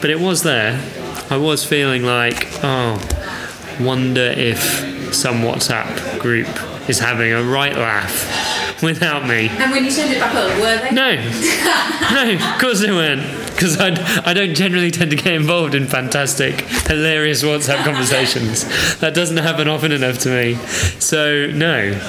but 0.00 0.10
it 0.10 0.20
was 0.20 0.42
there. 0.42 0.80
I 1.30 1.36
was 1.36 1.64
feeling 1.64 2.04
like, 2.04 2.48
oh, 2.62 3.00
wonder 3.80 4.20
if 4.20 5.14
some 5.14 5.36
WhatsApp 5.36 6.20
group 6.20 6.48
is 6.88 6.98
having 6.98 7.32
a 7.32 7.42
right 7.42 7.74
laugh 7.74 8.82
without 8.82 9.26
me. 9.26 9.48
And 9.48 9.72
when 9.72 9.84
you 9.84 9.90
turned 9.90 10.12
it 10.12 10.20
back 10.20 10.34
up, 10.34 10.50
were 10.60 10.78
they? 10.78 10.94
No, 10.94 11.14
no, 12.12 12.54
of 12.54 12.60
course 12.60 12.80
they 12.80 12.90
weren't. 12.90 13.22
Because 13.50 13.78
I, 13.78 14.22
I 14.24 14.32
don't 14.32 14.54
generally 14.54 14.90
tend 14.90 15.10
to 15.10 15.16
get 15.16 15.34
involved 15.34 15.74
in 15.74 15.86
fantastic, 15.86 16.60
hilarious 16.86 17.42
WhatsApp 17.42 17.84
conversations. 17.84 18.64
That 18.98 19.14
doesn't 19.14 19.36
happen 19.38 19.68
often 19.68 19.92
enough 19.92 20.18
to 20.20 20.28
me. 20.28 20.54
So 21.00 21.46
no, 21.46 22.00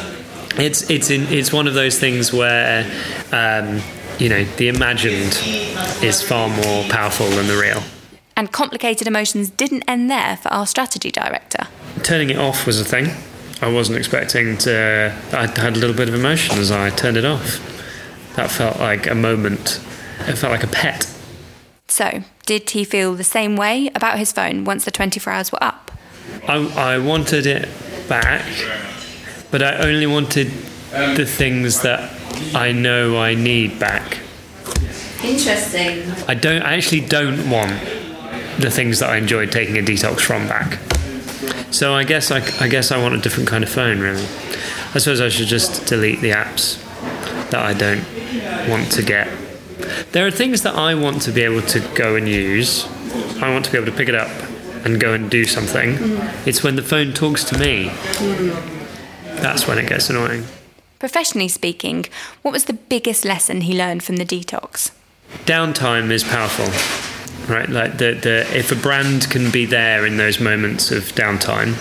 it's 0.58 0.90
it's 0.90 1.10
in, 1.10 1.24
it's 1.34 1.52
one 1.52 1.68
of 1.68 1.74
those 1.74 2.00
things 2.00 2.32
where. 2.32 2.86
Um, 3.32 3.82
you 4.20 4.30
know, 4.30 4.44
the 4.44 4.68
imagined 4.68 5.40
is 6.04 6.22
far 6.22 6.50
more 6.50 6.84
powerful 6.90 7.28
than 7.28 7.48
the 7.48 7.58
real. 7.58 7.84
And 8.36 8.52
complicated 8.52 9.08
emotions 9.08 9.50
didn't 9.50 9.84
end 9.88 10.10
there 10.10 10.38
for 10.38 10.50
our 10.50 10.66
strategy 10.66 11.12
director. 11.12 11.68
Turning 12.02 12.32
it 12.32 12.38
off 12.38 12.66
was 12.66 12.80
a 12.80 12.86
thing. 12.86 13.10
I 13.62 13.72
wasn't 13.72 13.98
expecting 13.98 14.58
to. 14.60 15.14
I 15.32 15.48
had 15.60 15.78
a 15.78 15.80
little 15.80 15.96
bit 15.96 16.10
of 16.10 16.16
emotion 16.16 16.58
as 16.58 16.72
I 16.72 16.90
turned 16.90 17.18
it 17.18 17.26
off. 17.26 17.62
That 18.36 18.52
felt 18.52 18.80
like 18.80 19.08
a 19.08 19.16
moment. 19.16 19.80
It 20.22 20.38
felt 20.38 20.52
like 20.52 20.64
a 20.64 20.68
pet. 20.68 21.10
So, 21.88 22.24
did 22.46 22.70
he 22.72 22.84
feel 22.84 23.14
the 23.14 23.24
same 23.24 23.56
way 23.56 23.92
about 23.94 24.18
his 24.18 24.32
phone 24.32 24.64
once 24.66 24.84
the 24.84 24.92
24 24.92 25.32
hours 25.32 25.52
were 25.52 25.64
up? 25.64 25.92
I, 26.48 26.56
I 26.76 26.98
wanted 26.98 27.46
it 27.46 27.70
back, 28.10 28.46
but 29.52 29.62
I 29.62 29.78
only 29.78 30.08
wanted 30.08 30.52
the 31.16 31.26
things 31.26 31.82
that 31.82 32.12
I 32.56 32.72
know 32.72 33.18
I 33.18 33.36
need 33.36 33.80
back. 33.80 34.20
Interesting. 35.24 36.12
I 36.28 36.36
don't. 36.36 36.62
I 36.62 36.74
actually 36.74 37.02
don't 37.02 37.50
want 37.50 37.72
the 38.60 38.70
things 38.70 39.00
that 39.00 39.10
I 39.10 39.18
enjoyed 39.18 39.52
taking 39.52 39.78
a 39.78 39.82
detox 39.82 40.20
from 40.20 40.48
back. 40.48 40.80
So 41.74 41.96
I 41.96 42.04
guess 42.04 42.30
I, 42.30 42.38
I 42.64 42.68
guess 42.68 42.92
I 42.92 43.02
want 43.02 43.16
a 43.16 43.18
different 43.18 43.50
kind 43.50 43.64
of 43.64 43.70
phone. 43.70 44.00
Really, 44.00 44.24
I 44.24 45.00
suppose 45.00 45.22
I 45.22 45.30
should 45.30 45.48
just 45.48 45.88
delete 45.88 46.22
the 46.22 46.32
apps 46.32 46.80
that 47.50 47.64
I 47.64 47.74
don't 47.74 48.06
want 48.70 48.92
to 48.92 49.02
get. 49.02 49.30
There 50.12 50.28
are 50.28 50.32
things 50.32 50.62
that 50.62 50.76
I 50.76 50.94
want 50.96 51.22
to 51.24 51.32
be 51.32 51.42
able 51.42 51.62
to 51.64 51.80
go 51.96 52.16
and 52.16 52.28
use. 52.28 52.86
I 53.42 53.52
want 53.52 53.66
to 53.66 53.72
be 53.72 53.78
able 53.78 53.92
to 53.92 53.98
pick 53.98 54.10
it 54.10 54.16
up 54.16 54.30
and 54.86 55.00
go 55.00 55.14
and 55.14 55.30
do 55.32 55.46
something. 55.46 55.96
Mm. 55.96 56.48
It's 56.48 56.64
when 56.64 56.76
the 56.76 56.84
phone 56.84 57.14
talks 57.14 57.44
to 57.46 57.58
me. 57.58 57.86
Mm-hmm. 57.88 59.36
That's 59.42 59.68
when 59.68 59.78
it 59.78 59.88
gets 59.88 60.10
annoying. 60.10 60.44
Professionally 61.04 61.50
speaking, 61.50 62.06
what 62.44 62.54
was 62.54 62.64
the 62.64 62.72
biggest 62.72 63.26
lesson 63.26 63.60
he 63.60 63.78
learned 63.78 64.04
from 64.04 64.16
the 64.16 64.24
detox? 64.24 64.92
downtime 65.46 66.10
is 66.12 66.24
powerful 66.24 66.66
right 67.54 67.68
like 67.70 67.98
the, 67.98 68.14
the 68.14 68.46
if 68.58 68.72
a 68.72 68.76
brand 68.76 69.30
can 69.30 69.52
be 69.52 69.66
there 69.66 70.06
in 70.06 70.16
those 70.16 70.40
moments 70.40 70.92
of 70.92 71.04
downtime 71.14 71.74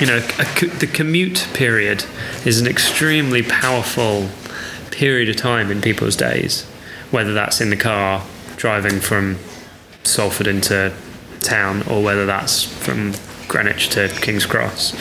you 0.00 0.06
know 0.06 0.16
a, 0.16 0.78
the 0.78 0.88
commute 0.92 1.46
period 1.54 2.04
is 2.44 2.60
an 2.60 2.66
extremely 2.66 3.42
powerful 3.42 4.28
period 4.90 5.28
of 5.28 5.36
time 5.36 5.70
in 5.70 5.80
people's 5.80 6.16
days 6.16 6.64
whether 7.12 7.32
that's 7.32 7.60
in 7.60 7.70
the 7.70 7.76
car 7.76 8.24
driving 8.56 8.98
from 8.98 9.36
salford 10.02 10.48
into 10.48 10.92
town 11.38 11.82
or 11.82 12.02
whether 12.02 12.26
that's 12.26 12.64
from 12.64 13.12
greenwich 13.50 13.90
to 13.90 14.08
king's 14.22 14.46
cross 14.46 14.94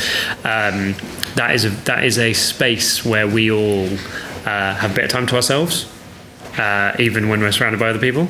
um, 0.43 0.93
that 1.35 1.51
is 1.55 1.63
a 1.63 1.69
that 1.69 2.03
is 2.03 2.17
a 2.17 2.33
space 2.33 3.05
where 3.05 3.27
we 3.27 3.49
all 3.49 3.85
uh, 4.45 4.75
have 4.75 4.91
a 4.91 4.93
bit 4.93 5.05
of 5.05 5.09
time 5.09 5.25
to 5.25 5.35
ourselves 5.35 5.87
uh, 6.59 6.95
even 6.99 7.29
when 7.29 7.39
we're 7.39 7.51
surrounded 7.51 7.79
by 7.79 7.89
other 7.89 7.99
people. 7.99 8.27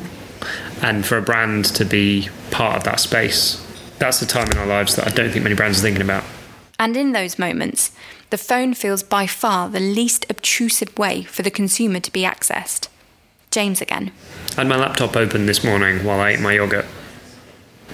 And 0.82 1.06
for 1.06 1.18
a 1.18 1.22
brand 1.22 1.66
to 1.66 1.86
be 1.86 2.30
part 2.52 2.78
of 2.78 2.84
that 2.86 3.00
space, 3.00 3.66
that's 3.98 4.20
the 4.20 4.26
time 4.26 4.50
in 4.52 4.58
our 4.58 4.66
lives 4.66 4.96
that 4.96 5.08
I 5.08 5.12
don't 5.12 5.30
think 5.32 5.44
many 5.44 5.56
brands 5.56 5.80
are 5.80 5.82
thinking 5.82 6.02
about. 6.02 6.24
And 6.78 6.96
in 6.96 7.12
those 7.12 7.38
moments, 7.38 7.92
the 8.30 8.38
phone 8.38 8.74
feels 8.74 9.04
by 9.04 9.28
far 9.28 9.68
the 9.68 9.82
least 9.82 10.26
obtrusive 10.30 10.98
way 10.98 11.24
for 11.24 11.42
the 11.42 11.52
consumer 11.52 12.00
to 12.00 12.12
be 12.12 12.22
accessed. 12.22 12.88
James 13.52 13.82
again. 13.82 14.12
I 14.52 14.62
had 14.62 14.68
my 14.68 14.78
laptop 14.78 15.18
open 15.18 15.46
this 15.46 15.64
morning 15.64 16.06
while 16.06 16.20
I 16.20 16.32
ate 16.32 16.40
my 16.40 16.54
yogurt 16.54 16.86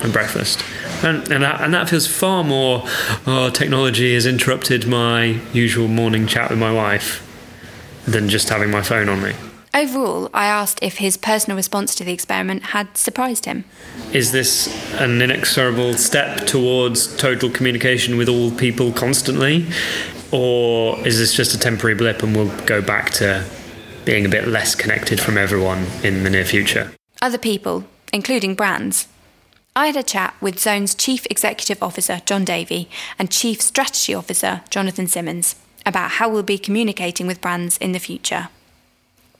and 0.01 0.11
breakfast. 0.11 0.63
And, 1.03 1.31
and, 1.31 1.43
that, 1.43 1.61
and 1.61 1.73
that 1.73 1.89
feels 1.89 2.07
far 2.07 2.43
more, 2.43 2.83
oh, 3.25 3.49
technology 3.49 4.13
has 4.13 4.25
interrupted 4.25 4.87
my 4.87 5.39
usual 5.53 5.87
morning 5.87 6.27
chat 6.27 6.49
with 6.49 6.59
my 6.59 6.71
wife 6.71 7.21
than 8.05 8.29
just 8.29 8.49
having 8.49 8.71
my 8.71 8.81
phone 8.81 9.09
on 9.09 9.21
me. 9.21 9.33
Overall, 9.73 10.29
I 10.33 10.45
asked 10.45 10.79
if 10.81 10.99
his 10.99 11.17
personal 11.17 11.57
response 11.57 11.95
to 11.95 12.05
the 12.05 12.13
experiment 12.13 12.67
had 12.67 12.95
surprised 12.95 13.43
him. 13.43 13.65
Is 14.13 14.31
this 14.31 14.67
an 15.01 15.21
inexorable 15.21 15.95
step 15.95 16.47
towards 16.47 17.13
total 17.17 17.49
communication 17.49 18.15
with 18.15 18.29
all 18.29 18.51
people 18.51 18.93
constantly? 18.93 19.67
Or 20.31 20.97
is 21.05 21.19
this 21.19 21.33
just 21.33 21.53
a 21.53 21.59
temporary 21.59 21.95
blip 21.95 22.23
and 22.23 22.33
we'll 22.33 22.55
go 22.65 22.81
back 22.81 23.09
to 23.11 23.45
being 24.05 24.25
a 24.25 24.29
bit 24.29 24.47
less 24.47 24.75
connected 24.75 25.19
from 25.19 25.37
everyone 25.37 25.85
in 26.03 26.23
the 26.23 26.29
near 26.29 26.45
future? 26.45 26.91
Other 27.21 27.37
people, 27.37 27.83
including 28.13 28.55
brands. 28.55 29.07
I 29.77 29.87
had 29.87 29.97
a 29.97 30.03
chat 30.03 30.33
with 30.39 30.57
Zone's 30.57 30.95
Chief 30.95 31.27
Executive 31.29 31.83
Officer, 31.83 32.21
John 32.25 32.45
Davey, 32.45 32.87
and 33.19 33.29
Chief 33.29 33.61
Strategy 33.61 34.13
Officer, 34.13 34.61
Jonathan 34.69 35.05
Simmons, 35.05 35.57
about 35.85 36.11
how 36.11 36.29
we'll 36.29 36.43
be 36.43 36.57
communicating 36.57 37.27
with 37.27 37.41
brands 37.41 37.77
in 37.79 37.91
the 37.91 37.99
future. 37.99 38.47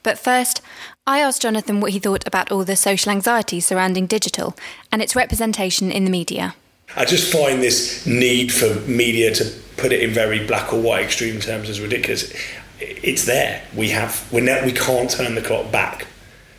But 0.04 0.20
first, 0.20 0.62
I 1.08 1.20
asked 1.20 1.44
Jonathan 1.44 1.80
what 1.80 1.94
he 1.94 2.00
thought 2.00 2.27
about 2.27 2.51
all 2.51 2.65
the 2.65 2.75
social 2.75 3.13
anxiety 3.13 3.62
surrounding 3.62 4.08
digital 4.08 4.58
and 4.92 5.01
its 5.01 5.15
representation 5.15 5.89
in 5.89 6.04
the 6.04 6.12
media. 6.12 6.54
I 6.98 7.06
just 7.06 7.32
find 7.32 7.63
this 7.63 8.06
need 8.06 8.51
for 8.51 8.75
media 8.82 9.34
to 9.36 9.46
put 9.77 9.94
it 9.94 10.01
in 10.01 10.12
very 10.12 10.46
black 10.46 10.74
or 10.74 10.82
white 10.82 11.06
extreme 11.06 11.39
terms 11.39 11.70
as 11.70 11.80
ridiculous. 11.80 12.34
It's 12.82 13.24
there. 13.24 13.63
We 13.74 13.89
have 13.92 14.30
we 14.34 14.42
ne- 14.42 14.65
we 14.65 14.74
can't 14.74 15.10
turn 15.10 15.36
the 15.36 15.42
clock 15.42 15.72
back. 15.72 16.08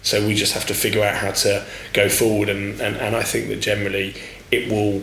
So 0.07 0.25
we 0.25 0.37
just 0.37 0.53
have 0.53 0.67
to 0.67 0.75
figure 0.75 1.03
out 1.03 1.17
how 1.17 1.33
to 1.33 1.67
go 1.93 2.09
forward 2.09 2.49
and, 2.49 2.81
and, 2.81 2.95
and 2.97 3.17
I 3.17 3.25
think 3.25 3.49
that 3.49 3.57
generally 3.57 4.15
it 4.53 4.71
will 4.71 5.03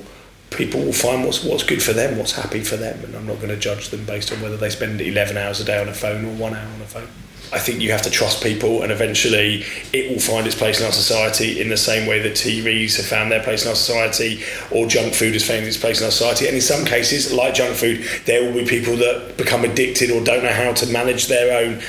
people 0.49 0.79
will 0.79 0.93
find 0.93 1.25
what's 1.25 1.43
what's 1.43 1.63
good 1.63 1.83
for 1.83 1.91
them, 1.91 2.17
what's 2.17 2.31
happy 2.31 2.63
for 2.63 2.77
them 2.77 3.03
and 3.03 3.13
I'm 3.13 3.27
not 3.27 3.37
going 3.37 3.49
to 3.49 3.57
judge 3.57 3.89
them 3.89 4.05
based 4.05 4.31
on 4.31 4.41
whether 4.41 4.55
they 4.55 4.69
spend 4.69 5.01
11 5.01 5.35
hours 5.35 5.59
a 5.59 5.65
day 5.65 5.81
on 5.81 5.89
a 5.89 5.93
phone 5.93 6.23
or 6.23 6.33
1 6.35 6.53
hour 6.53 6.73
on 6.75 6.81
a 6.81 6.85
phone. 6.85 7.09
I 7.51 7.59
think 7.59 7.81
you 7.81 7.91
have 7.91 8.01
to 8.03 8.09
trust 8.09 8.41
people, 8.41 8.81
and 8.81 8.91
eventually 8.91 9.63
it 9.91 10.09
will 10.09 10.19
find 10.19 10.47
its 10.47 10.55
place 10.55 10.79
in 10.79 10.87
our 10.87 10.91
society 10.91 11.61
in 11.61 11.69
the 11.69 11.77
same 11.77 12.07
way 12.07 12.19
that 12.19 12.31
TVs 12.33 12.97
have 12.97 13.05
found 13.05 13.31
their 13.31 13.43
place 13.43 13.63
in 13.63 13.69
our 13.69 13.75
society, 13.75 14.41
or 14.71 14.87
junk 14.87 15.13
food 15.13 15.33
has 15.33 15.45
found 15.45 15.63
its 15.65 15.77
place 15.77 15.99
in 15.99 16.05
our 16.05 16.11
society. 16.11 16.47
And 16.47 16.55
in 16.55 16.61
some 16.61 16.83
cases, 16.83 17.31
like 17.31 17.53
junk 17.53 17.75
food, 17.75 18.07
there 18.25 18.43
will 18.43 18.53
be 18.53 18.65
people 18.65 18.95
that 18.97 19.37
become 19.37 19.65
addicted 19.65 20.09
or 20.09 20.23
don't 20.23 20.43
know 20.43 20.53
how 20.53 20.73
to 20.73 20.87
manage 20.87 21.27
their 21.27 21.63
own 21.63 21.81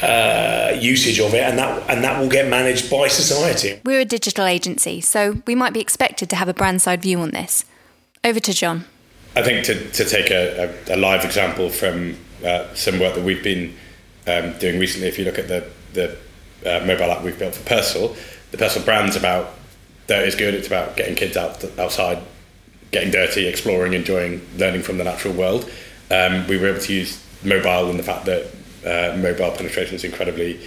uh, 0.00 0.76
usage 0.80 1.20
of 1.20 1.34
it, 1.34 1.42
and 1.42 1.58
that 1.58 1.90
and 1.90 2.02
that 2.02 2.20
will 2.20 2.28
get 2.28 2.48
managed 2.48 2.90
by 2.90 3.08
society. 3.08 3.80
We're 3.84 4.00
a 4.00 4.04
digital 4.04 4.46
agency, 4.46 5.00
so 5.00 5.42
we 5.46 5.54
might 5.54 5.72
be 5.72 5.80
expected 5.80 6.30
to 6.30 6.36
have 6.36 6.48
a 6.48 6.54
brand 6.54 6.82
side 6.82 7.02
view 7.02 7.20
on 7.20 7.30
this. 7.30 7.64
Over 8.24 8.40
to 8.40 8.52
John. 8.52 8.84
I 9.34 9.42
think 9.42 9.64
to, 9.66 9.90
to 9.92 10.04
take 10.04 10.30
a, 10.30 10.74
a, 10.88 10.96
a 10.96 10.96
live 10.96 11.24
example 11.24 11.70
from 11.70 12.16
uh, 12.44 12.72
some 12.74 13.00
work 13.00 13.14
that 13.14 13.24
we've 13.24 13.42
been 13.42 13.74
um, 14.26 14.58
doing 14.58 14.78
recently, 14.78 15.08
if 15.08 15.18
you 15.18 15.24
look 15.24 15.38
at 15.38 15.48
the, 15.48 15.66
the 15.94 16.16
uh, 16.66 16.84
mobile 16.84 17.10
app 17.10 17.22
we've 17.22 17.38
built 17.38 17.54
for 17.54 17.68
Persil, 17.68 18.16
the 18.50 18.58
Persil 18.58 18.84
brand's 18.84 19.16
about 19.16 19.54
dirt 20.06 20.26
is 20.26 20.34
good. 20.34 20.54
It's 20.54 20.66
about 20.66 20.96
getting 20.96 21.14
kids 21.14 21.36
out 21.36 21.64
outside, 21.78 22.22
getting 22.90 23.10
dirty, 23.10 23.46
exploring, 23.46 23.94
enjoying, 23.94 24.46
learning 24.56 24.82
from 24.82 24.98
the 24.98 25.04
natural 25.04 25.34
world. 25.34 25.70
Um, 26.10 26.46
we 26.46 26.58
were 26.58 26.68
able 26.68 26.80
to 26.80 26.92
use 26.92 27.24
mobile 27.42 27.88
and 27.88 27.98
the 27.98 28.02
fact 28.02 28.26
that 28.26 28.50
uh, 28.84 29.16
mobile 29.16 29.50
penetration 29.50 29.94
is 29.94 30.04
incredibly 30.04 30.60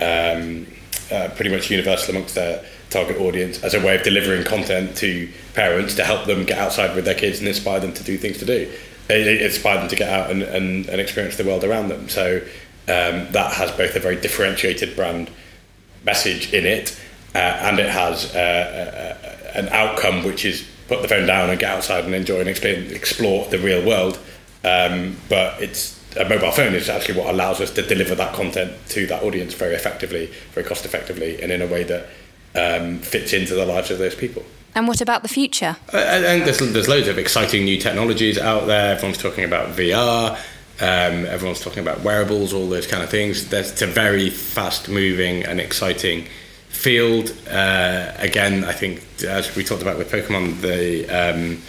um, 0.00 0.66
uh, 1.10 1.28
pretty 1.34 1.50
much 1.50 1.70
universal 1.70 2.14
amongst 2.14 2.34
their 2.34 2.64
target 2.90 3.18
audience 3.18 3.62
as 3.62 3.74
a 3.74 3.80
way 3.80 3.96
of 3.96 4.02
delivering 4.02 4.44
content 4.44 4.96
to 4.96 5.28
parents 5.54 5.94
to 5.94 6.04
help 6.04 6.26
them 6.26 6.44
get 6.44 6.58
outside 6.58 6.94
with 6.94 7.04
their 7.04 7.14
kids 7.14 7.38
and 7.38 7.48
inspire 7.48 7.80
them 7.80 7.92
to 7.92 8.04
do 8.04 8.18
things 8.18 8.38
to 8.38 8.44
do. 8.44 8.70
It, 9.08 9.26
it 9.26 9.42
inspire 9.42 9.78
them 9.78 9.88
to 9.88 9.96
get 9.96 10.08
out 10.08 10.30
and, 10.30 10.42
and, 10.42 10.86
and 10.88 11.00
experience 11.00 11.36
the 11.36 11.44
world 11.44 11.64
around 11.64 11.88
them. 11.88 12.08
So 12.08 12.38
um, 12.88 13.28
that 13.32 13.52
has 13.54 13.70
both 13.72 13.94
a 13.96 14.00
very 14.00 14.16
differentiated 14.16 14.96
brand 14.96 15.30
message 16.04 16.52
in 16.52 16.66
it 16.66 17.00
uh, 17.34 17.38
and 17.38 17.78
it 17.78 17.88
has 17.88 18.34
uh, 18.34 18.38
uh, 18.38 19.58
an 19.58 19.68
outcome 19.68 20.24
which 20.24 20.44
is 20.44 20.66
put 20.88 21.00
the 21.00 21.08
phone 21.08 21.26
down 21.26 21.48
and 21.48 21.58
get 21.58 21.70
outside 21.70 22.04
and 22.04 22.14
enjoy 22.14 22.40
and 22.40 22.48
explore 22.48 23.46
the 23.48 23.58
real 23.58 23.84
world. 23.86 24.18
Um, 24.64 25.16
but 25.28 25.62
it's 25.62 26.01
a 26.16 26.28
mobile 26.28 26.52
phone 26.52 26.74
is 26.74 26.88
actually 26.88 27.18
what 27.18 27.32
allows 27.32 27.60
us 27.60 27.70
to 27.72 27.82
deliver 27.82 28.14
that 28.14 28.34
content 28.34 28.72
to 28.90 29.06
that 29.06 29.22
audience 29.22 29.54
very 29.54 29.74
effectively, 29.74 30.26
very 30.52 30.66
cost 30.66 30.84
effectively, 30.84 31.42
and 31.42 31.52
in 31.52 31.62
a 31.62 31.66
way 31.66 31.84
that 31.84 32.08
um, 32.54 32.98
fits 32.98 33.32
into 33.32 33.54
the 33.54 33.66
lives 33.66 33.90
of 33.90 33.98
those 33.98 34.14
people. 34.14 34.44
And 34.74 34.88
what 34.88 35.00
about 35.00 35.22
the 35.22 35.28
future? 35.28 35.76
And 35.92 36.42
there's, 36.46 36.58
there's 36.58 36.88
loads 36.88 37.08
of 37.08 37.18
exciting 37.18 37.64
new 37.64 37.78
technologies 37.78 38.38
out 38.38 38.66
there. 38.66 38.94
Everyone's 38.94 39.18
talking 39.18 39.44
about 39.44 39.76
VR. 39.76 40.38
Um, 40.80 41.26
everyone's 41.26 41.60
talking 41.60 41.80
about 41.80 42.00
wearables, 42.00 42.52
all 42.52 42.68
those 42.68 42.86
kind 42.86 43.02
of 43.02 43.10
things. 43.10 43.48
There's, 43.48 43.70
it's 43.70 43.82
a 43.82 43.86
very 43.86 44.30
fast 44.30 44.88
moving 44.88 45.44
and 45.44 45.60
exciting 45.60 46.26
field. 46.68 47.36
Uh, 47.48 48.12
again, 48.16 48.64
I 48.64 48.72
think 48.72 49.04
as 49.22 49.54
we 49.54 49.62
talked 49.62 49.82
about 49.82 49.98
with 49.98 50.10
Pokemon, 50.10 50.60
the 50.62 51.06
um, 51.08 51.62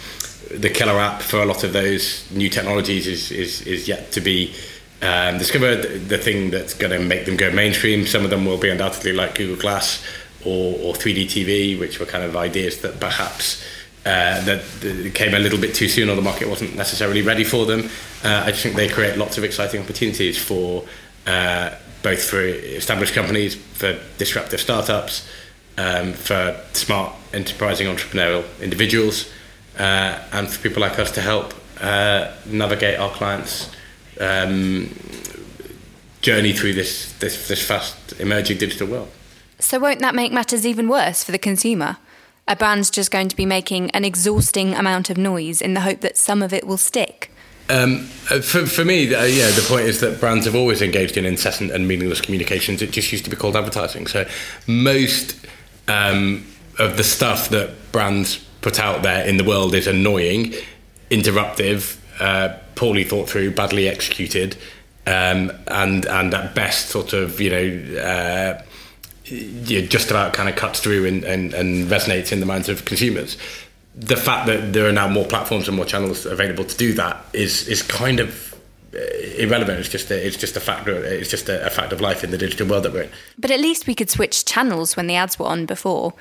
the 0.58 0.70
killer 0.70 0.98
app 0.98 1.22
for 1.22 1.42
a 1.42 1.46
lot 1.46 1.64
of 1.64 1.72
those 1.72 2.30
new 2.30 2.48
technologies 2.48 3.06
is 3.06 3.30
is, 3.30 3.62
is 3.62 3.88
yet 3.88 4.12
to 4.12 4.20
be 4.20 4.54
um, 5.02 5.38
discovered. 5.38 6.08
The 6.08 6.18
thing 6.18 6.50
that's 6.50 6.74
going 6.74 6.92
to 6.92 7.04
make 7.04 7.26
them 7.26 7.36
go 7.36 7.50
mainstream. 7.50 8.06
Some 8.06 8.24
of 8.24 8.30
them 8.30 8.44
will 8.44 8.58
be 8.58 8.70
undoubtedly 8.70 9.12
like 9.12 9.34
Google 9.34 9.56
Glass 9.56 10.04
or, 10.44 10.74
or 10.80 10.94
3D 10.94 11.26
TV, 11.26 11.78
which 11.78 12.00
were 12.00 12.06
kind 12.06 12.24
of 12.24 12.36
ideas 12.36 12.80
that 12.80 13.00
perhaps. 13.00 13.64
Uh, 14.06 14.44
that, 14.44 14.62
that 14.82 15.14
came 15.14 15.32
a 15.32 15.38
little 15.38 15.58
bit 15.58 15.74
too 15.74 15.88
soon, 15.88 16.10
or 16.10 16.14
the 16.14 16.20
market 16.20 16.46
wasn't 16.46 16.76
necessarily 16.76 17.22
ready 17.22 17.42
for 17.42 17.64
them. 17.64 17.88
Uh, 18.22 18.42
I 18.44 18.50
just 18.50 18.62
think 18.62 18.76
they 18.76 18.86
create 18.86 19.16
lots 19.16 19.38
of 19.38 19.44
exciting 19.44 19.80
opportunities 19.80 20.36
for 20.36 20.84
uh, 21.26 21.70
both 22.02 22.22
for 22.22 22.42
established 22.42 23.14
companies, 23.14 23.54
for 23.54 23.98
disruptive 24.18 24.60
startups, 24.60 25.26
um, 25.78 26.12
for 26.12 26.60
smart, 26.74 27.14
enterprising, 27.32 27.86
entrepreneurial 27.86 28.44
individuals, 28.60 29.32
uh, 29.78 30.20
and 30.32 30.48
for 30.48 30.62
people 30.62 30.80
like 30.80 30.98
us 30.98 31.10
to 31.12 31.20
help 31.20 31.54
uh, 31.80 32.32
navigate 32.46 32.98
our 32.98 33.10
clients' 33.10 33.70
um, 34.20 34.94
journey 36.20 36.52
through 36.52 36.74
this, 36.74 37.12
this 37.18 37.48
this 37.48 37.66
fast 37.66 38.18
emerging 38.20 38.58
digital 38.58 38.86
world. 38.86 39.08
So, 39.58 39.78
won't 39.78 40.00
that 40.00 40.14
make 40.14 40.32
matters 40.32 40.66
even 40.66 40.88
worse 40.88 41.24
for 41.24 41.32
the 41.32 41.38
consumer? 41.38 41.98
A 42.46 42.54
brand's 42.54 42.90
just 42.90 43.10
going 43.10 43.28
to 43.28 43.36
be 43.36 43.46
making 43.46 43.90
an 43.92 44.04
exhausting 44.04 44.74
amount 44.74 45.08
of 45.08 45.16
noise 45.16 45.62
in 45.62 45.74
the 45.74 45.80
hope 45.80 46.00
that 46.00 46.18
some 46.18 46.42
of 46.42 46.52
it 46.52 46.66
will 46.66 46.76
stick. 46.76 47.30
Um, 47.70 48.10
uh, 48.30 48.40
for, 48.40 48.66
for 48.66 48.84
me, 48.84 49.14
uh, 49.14 49.24
yeah, 49.24 49.50
the 49.50 49.64
point 49.66 49.86
is 49.86 50.00
that 50.00 50.20
brands 50.20 50.44
have 50.44 50.54
always 50.54 50.82
engaged 50.82 51.16
in 51.16 51.24
incessant 51.24 51.70
and 51.70 51.88
meaningless 51.88 52.20
communications. 52.20 52.82
It 52.82 52.90
just 52.90 53.10
used 53.10 53.24
to 53.24 53.30
be 53.30 53.36
called 53.36 53.56
advertising. 53.56 54.06
So 54.06 54.28
most 54.66 55.46
um, 55.88 56.46
of 56.78 56.98
the 56.98 57.04
stuff 57.04 57.48
that 57.48 57.70
brands 57.90 58.44
put 58.64 58.80
out 58.80 59.02
there 59.02 59.24
in 59.26 59.36
the 59.36 59.44
world 59.44 59.74
is 59.74 59.86
annoying, 59.86 60.54
interruptive, 61.10 61.98
uh, 62.18 62.56
poorly 62.74 63.04
thought 63.04 63.28
through, 63.28 63.50
badly 63.50 63.88
executed, 63.88 64.56
um, 65.06 65.52
and 65.68 66.06
and 66.06 66.32
at 66.32 66.54
best 66.54 66.88
sort 66.88 67.12
of 67.12 67.40
you 67.40 67.50
know. 67.50 68.00
Uh, 68.00 68.62
just 69.26 70.10
about 70.10 70.34
kind 70.34 70.50
of 70.50 70.54
cuts 70.54 70.80
through 70.80 71.06
and, 71.06 71.24
and, 71.24 71.54
and 71.54 71.86
resonates 71.86 72.30
in 72.30 72.40
the 72.40 72.46
minds 72.46 72.68
of 72.68 72.84
consumers 72.84 73.38
the 73.94 74.16
fact 74.16 74.46
that 74.46 74.74
there 74.74 74.86
are 74.86 74.92
now 74.92 75.08
more 75.08 75.24
platforms 75.24 75.66
and 75.66 75.76
more 75.76 75.86
channels 75.86 76.26
available 76.26 76.64
to 76.64 76.76
do 76.76 76.92
that 76.92 77.24
is 77.32 77.66
is 77.68 77.80
kind 77.82 78.20
of 78.20 78.54
uh, 78.94 78.98
irrelevant. 79.38 79.80
It's 79.80 79.88
just 79.88 80.10
a, 80.10 80.26
it's 80.26 80.36
just 80.36 80.56
a 80.56 80.60
fact. 80.60 80.86
It's 80.88 81.30
just 81.30 81.48
a, 81.48 81.64
a 81.64 81.70
fact 81.70 81.92
of 81.92 82.00
life 82.00 82.24
in 82.24 82.30
the 82.30 82.38
digital 82.38 82.66
world 82.66 82.84
that 82.84 82.92
we're 82.92 83.04
in. 83.04 83.10
But 83.38 83.50
at 83.50 83.60
least 83.60 83.86
we 83.86 83.94
could 83.94 84.10
switch 84.10 84.44
channels 84.44 84.96
when 84.96 85.06
the 85.06 85.14
ads 85.14 85.38
were 85.38 85.46
on 85.46 85.64
before. 85.64 86.12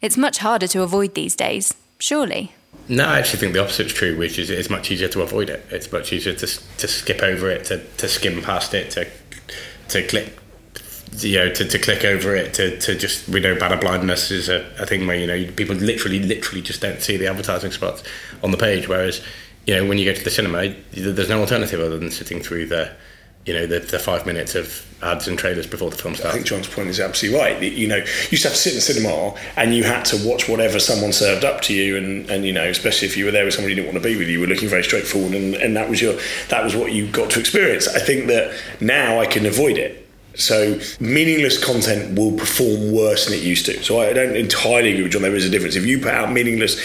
It's 0.00 0.16
much 0.16 0.38
harder 0.38 0.66
to 0.68 0.82
avoid 0.82 1.14
these 1.14 1.34
days, 1.34 1.74
surely. 2.02 2.52
No, 2.88 3.04
I 3.04 3.20
actually 3.20 3.38
think 3.38 3.52
the 3.52 3.62
opposite 3.62 3.86
is 3.86 3.92
true, 3.92 4.16
which 4.18 4.38
is 4.38 4.50
it's 4.50 4.68
much 4.68 4.90
easier 4.90 5.08
to 5.08 5.22
avoid 5.22 5.48
it. 5.48 5.64
It's 5.70 5.90
much 5.92 6.12
easier 6.12 6.34
to 6.34 6.46
to 6.46 6.88
skip 6.88 7.22
over 7.22 7.48
it, 7.48 7.64
to, 7.66 7.78
to 7.78 8.08
skim 8.08 8.42
past 8.42 8.74
it, 8.74 8.90
to 8.92 9.06
to 9.88 10.06
click 10.06 10.36
you 11.18 11.38
know, 11.38 11.52
to, 11.52 11.66
to 11.66 11.78
click 11.78 12.04
over 12.04 12.34
it, 12.34 12.54
to, 12.54 12.78
to 12.78 12.94
just, 12.94 13.28
we 13.28 13.38
know 13.38 13.54
banner 13.54 13.76
blindness 13.76 14.30
is 14.30 14.48
a, 14.48 14.66
a 14.78 14.86
thing 14.86 15.06
where, 15.06 15.16
you 15.16 15.26
know, 15.26 15.52
people 15.52 15.76
literally, 15.76 16.18
literally 16.18 16.62
just 16.62 16.80
don't 16.80 17.02
see 17.02 17.18
the 17.18 17.26
advertising 17.26 17.70
spots 17.70 18.02
on 18.42 18.50
the 18.50 18.56
page. 18.56 18.88
Whereas, 18.88 19.22
you 19.66 19.76
know, 19.76 19.86
when 19.86 19.98
you 19.98 20.06
go 20.06 20.14
to 20.14 20.24
the 20.24 20.30
cinema, 20.30 20.74
there's 20.92 21.28
no 21.28 21.40
alternative 21.40 21.80
other 21.80 21.98
than 21.98 22.10
sitting 22.10 22.40
through 22.40 22.66
the, 22.66 22.92
you 23.46 23.54
know, 23.54 23.66
the, 23.66 23.80
the 23.80 23.98
five 23.98 24.24
minutes 24.24 24.54
of 24.54 24.86
ads 25.02 25.26
and 25.26 25.36
trailers 25.36 25.66
before 25.66 25.90
the 25.90 25.96
film 25.96 26.14
starts. 26.14 26.30
I 26.30 26.34
think 26.34 26.46
John's 26.46 26.68
point 26.68 26.88
is 26.88 27.00
absolutely 27.00 27.40
right. 27.40 27.60
You 27.60 27.88
know, 27.88 27.96
you 27.96 28.04
used 28.30 28.42
to 28.42 28.48
have 28.48 28.56
to 28.56 28.62
sit 28.62 28.72
in 28.72 28.76
the 28.76 28.80
cinema 28.80 29.34
and 29.56 29.74
you 29.74 29.82
had 29.82 30.04
to 30.06 30.28
watch 30.28 30.48
whatever 30.48 30.78
someone 30.78 31.12
served 31.12 31.44
up 31.44 31.60
to 31.62 31.74
you, 31.74 31.96
and, 31.96 32.30
and 32.30 32.44
you 32.44 32.52
know, 32.52 32.64
especially 32.64 33.08
if 33.08 33.16
you 33.16 33.24
were 33.24 33.32
there 33.32 33.44
with 33.44 33.54
somebody 33.54 33.74
you 33.74 33.82
didn't 33.82 33.92
want 33.92 34.02
to 34.02 34.08
be 34.08 34.16
with 34.16 34.28
you, 34.28 34.40
were 34.40 34.46
looking 34.46 34.68
very 34.68 34.84
straightforward, 34.84 35.34
and, 35.34 35.54
and 35.56 35.76
that 35.76 35.90
was 35.90 36.00
your 36.00 36.18
that 36.48 36.62
was 36.62 36.76
what 36.76 36.92
you 36.92 37.10
got 37.10 37.30
to 37.30 37.40
experience. 37.40 37.88
I 37.88 37.98
think 37.98 38.28
that 38.28 38.54
now 38.80 39.20
I 39.20 39.26
can 39.26 39.44
avoid 39.46 39.76
it 39.76 40.02
so 40.34 40.80
meaningless 40.98 41.62
content 41.62 42.18
will 42.18 42.32
perform 42.32 42.92
worse 42.92 43.26
than 43.26 43.34
it 43.34 43.42
used 43.42 43.66
to. 43.66 43.82
So 43.82 44.00
I 44.00 44.12
don't 44.12 44.36
entirely 44.36 44.92
agree 44.92 45.02
with 45.02 45.12
John. 45.12 45.22
There 45.22 45.34
is 45.34 45.44
a 45.44 45.50
difference. 45.50 45.76
If 45.76 45.84
you 45.84 45.98
put 45.98 46.14
out 46.14 46.32
meaningless, 46.32 46.80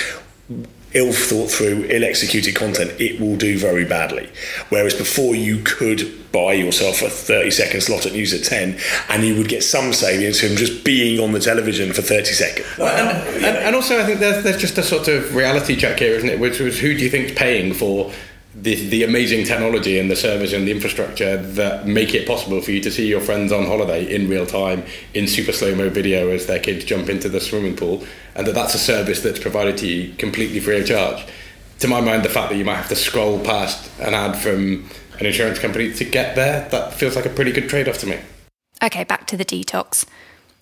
ill 0.97 1.13
thought 1.13 1.51
through, 1.51 1.85
ill 1.89 2.03
executed 2.03 2.55
content, 2.55 2.99
it 2.99 3.19
will 3.19 3.35
do 3.35 3.57
very 3.57 3.85
badly. 3.85 4.29
Whereas 4.69 4.93
before 4.93 5.35
you 5.35 5.61
could 5.63 6.31
buy 6.31 6.53
yourself 6.53 7.01
a 7.01 7.09
30 7.09 7.51
second 7.51 7.81
slot 7.81 8.05
at 8.05 8.13
News 8.13 8.33
at 8.33 8.43
10 8.43 8.79
and 9.09 9.23
you 9.23 9.35
would 9.35 9.47
get 9.47 9.63
some 9.63 9.93
savings 9.93 10.39
from 10.39 10.55
just 10.55 10.83
being 10.83 11.19
on 11.19 11.31
the 11.31 11.39
television 11.39 11.93
for 11.93 12.01
30 12.01 12.25
seconds. 12.25 12.67
Well, 12.77 12.87
and, 12.87 13.45
and, 13.45 13.57
and, 13.57 13.75
also, 13.75 13.99
I 13.99 14.05
think 14.05 14.19
there's, 14.19 14.43
there's 14.43 14.57
just 14.57 14.77
a 14.77 14.83
sort 14.83 15.07
of 15.07 15.35
reality 15.35 15.75
check 15.75 15.99
here, 15.99 16.15
isn't 16.15 16.29
it? 16.29 16.39
Which 16.39 16.59
was 16.59 16.79
who 16.79 16.93
do 16.93 17.03
you 17.03 17.09
think's 17.09 17.33
paying 17.33 17.73
for 17.73 18.11
the, 18.61 18.89
the 18.89 19.03
amazing 19.03 19.45
technology 19.45 19.99
and 19.99 20.09
the 20.09 20.15
servers 20.15 20.51
and 20.51 20.67
the 20.67 20.71
infrastructure 20.71 21.37
that 21.37 21.85
make 21.85 22.15
it 22.15 22.27
possible 22.27 22.59
for 22.59 22.71
you 22.71 22.81
to 22.81 22.91
see 22.91 23.07
your 23.07 23.21
friends 23.21 23.51
on 23.51 23.65
holiday 23.65 24.03
in 24.03 24.27
real 24.27 24.47
time 24.47 24.83
in 25.13 25.27
super 25.27 25.51
slow 25.51 25.75
mo 25.75 25.89
video 25.89 26.29
as 26.29 26.47
their 26.47 26.59
kids 26.59 26.83
jump 26.83 27.07
into 27.07 27.29
the 27.29 27.39
swimming 27.39 27.75
pool, 27.75 28.03
and 28.35 28.47
that 28.47 28.55
that's 28.55 28.73
a 28.73 28.79
service 28.79 29.21
that's 29.21 29.39
provided 29.39 29.77
to 29.77 29.87
you 29.87 30.13
completely 30.15 30.59
free 30.59 30.79
of 30.79 30.87
charge. 30.87 31.25
To 31.79 31.87
my 31.87 32.01
mind, 32.01 32.23
the 32.23 32.29
fact 32.29 32.49
that 32.49 32.57
you 32.57 32.65
might 32.65 32.77
have 32.77 32.89
to 32.89 32.95
scroll 32.95 33.39
past 33.39 33.91
an 33.99 34.15
ad 34.15 34.35
from 34.35 34.89
an 35.19 35.25
insurance 35.25 35.59
company 35.59 35.93
to 35.93 36.03
get 36.03 36.35
there, 36.35 36.67
that 36.69 36.93
feels 36.93 37.15
like 37.15 37.25
a 37.25 37.29
pretty 37.29 37.51
good 37.51 37.69
trade 37.69 37.87
off 37.87 37.99
to 37.99 38.07
me. 38.07 38.19
Okay, 38.83 39.03
back 39.03 39.27
to 39.27 39.37
the 39.37 39.45
detox. 39.45 40.05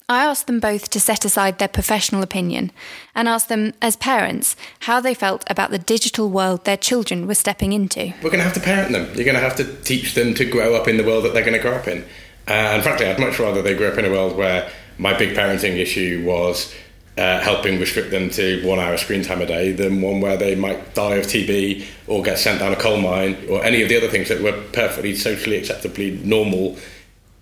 I 0.07 0.23
asked 0.23 0.45
them 0.45 0.59
both 0.59 0.91
to 0.91 0.99
set 0.99 1.25
aside 1.25 1.57
their 1.57 1.67
professional 1.67 2.21
opinion 2.21 2.71
and 3.15 3.27
asked 3.27 3.49
them, 3.49 3.73
as 3.81 3.95
parents, 3.95 4.55
how 4.81 5.01
they 5.01 5.15
felt 5.15 5.43
about 5.47 5.71
the 5.71 5.79
digital 5.79 6.29
world 6.29 6.63
their 6.63 6.77
children 6.77 7.25
were 7.25 7.33
stepping 7.33 7.73
into. 7.73 8.13
We're 8.21 8.29
going 8.29 8.37
to 8.37 8.43
have 8.43 8.53
to 8.53 8.59
parent 8.59 8.91
them. 8.91 9.05
You're 9.15 9.25
going 9.25 9.33
to 9.33 9.41
have 9.41 9.55
to 9.55 9.81
teach 9.81 10.13
them 10.13 10.35
to 10.35 10.45
grow 10.45 10.75
up 10.75 10.87
in 10.87 10.97
the 10.97 11.03
world 11.03 11.25
that 11.25 11.33
they're 11.33 11.43
going 11.43 11.57
to 11.57 11.61
grow 11.61 11.73
up 11.73 11.87
in. 11.87 12.03
Uh, 12.47 12.51
and 12.51 12.83
frankly, 12.83 13.07
I'd 13.07 13.19
much 13.19 13.39
rather 13.39 13.63
they 13.63 13.73
grew 13.73 13.87
up 13.87 13.97
in 13.97 14.05
a 14.05 14.11
world 14.11 14.37
where 14.37 14.69
my 14.99 15.17
big 15.17 15.35
parenting 15.35 15.77
issue 15.77 16.23
was 16.23 16.71
uh, 17.17 17.39
helping 17.39 17.79
restrict 17.79 18.11
them 18.11 18.29
to 18.29 18.63
one 18.63 18.77
hour 18.77 18.97
screen 18.97 19.23
time 19.23 19.41
a 19.41 19.47
day 19.47 19.71
than 19.71 20.01
one 20.01 20.21
where 20.21 20.37
they 20.37 20.53
might 20.53 20.93
die 20.93 21.15
of 21.15 21.25
TB 21.25 21.83
or 22.05 22.21
get 22.21 22.37
sent 22.37 22.59
down 22.59 22.73
a 22.73 22.75
coal 22.75 22.97
mine 22.97 23.37
or 23.49 23.63
any 23.63 23.81
of 23.81 23.89
the 23.89 23.97
other 23.97 24.09
things 24.09 24.29
that 24.29 24.41
were 24.41 24.51
perfectly 24.71 25.15
socially 25.15 25.57
acceptably 25.57 26.11
normal 26.23 26.77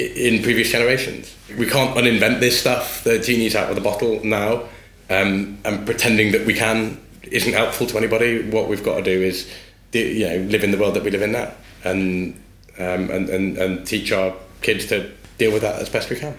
in 0.04 0.44
previous 0.44 0.72
generations. 0.72 1.36
We 1.58 1.68
can't 1.68 1.96
uninvent 1.96 2.40
this 2.40 2.60
stuff. 2.60 3.04
The 3.04 3.20
genie's 3.20 3.56
out 3.56 3.70
of 3.70 3.76
the 3.76 3.82
bottle 3.82 4.24
now, 4.24 4.64
um, 5.10 5.58
and 5.66 5.86
pretending 5.86 6.32
that 6.32 6.46
we 6.46 6.54
can 6.54 7.00
isn't 7.24 7.54
helpful 7.54 7.88
to 7.88 7.98
anybody. 7.98 8.50
What 8.50 8.68
we've 8.68 8.84
got 8.84 8.98
to 8.98 9.04
do 9.04 9.22
is, 9.22 9.52
you 9.94 10.28
know, 10.28 10.38
live 10.50 10.64
in 10.64 10.72
the 10.72 10.78
world 10.78 10.96
that 10.96 11.04
we 11.04 11.12
live 11.12 11.22
in 11.22 11.32
now, 11.32 11.52
and 11.84 12.34
um, 12.78 13.10
and, 13.10 13.30
and 13.30 13.58
and 13.58 13.88
teach 13.88 14.12
our 14.12 14.36
kids 14.62 14.86
to 14.88 15.12
deal 15.38 15.52
with 15.52 15.62
that 15.62 15.82
as 15.82 15.90
best 15.90 16.10
we 16.10 16.18
can. 16.18 16.38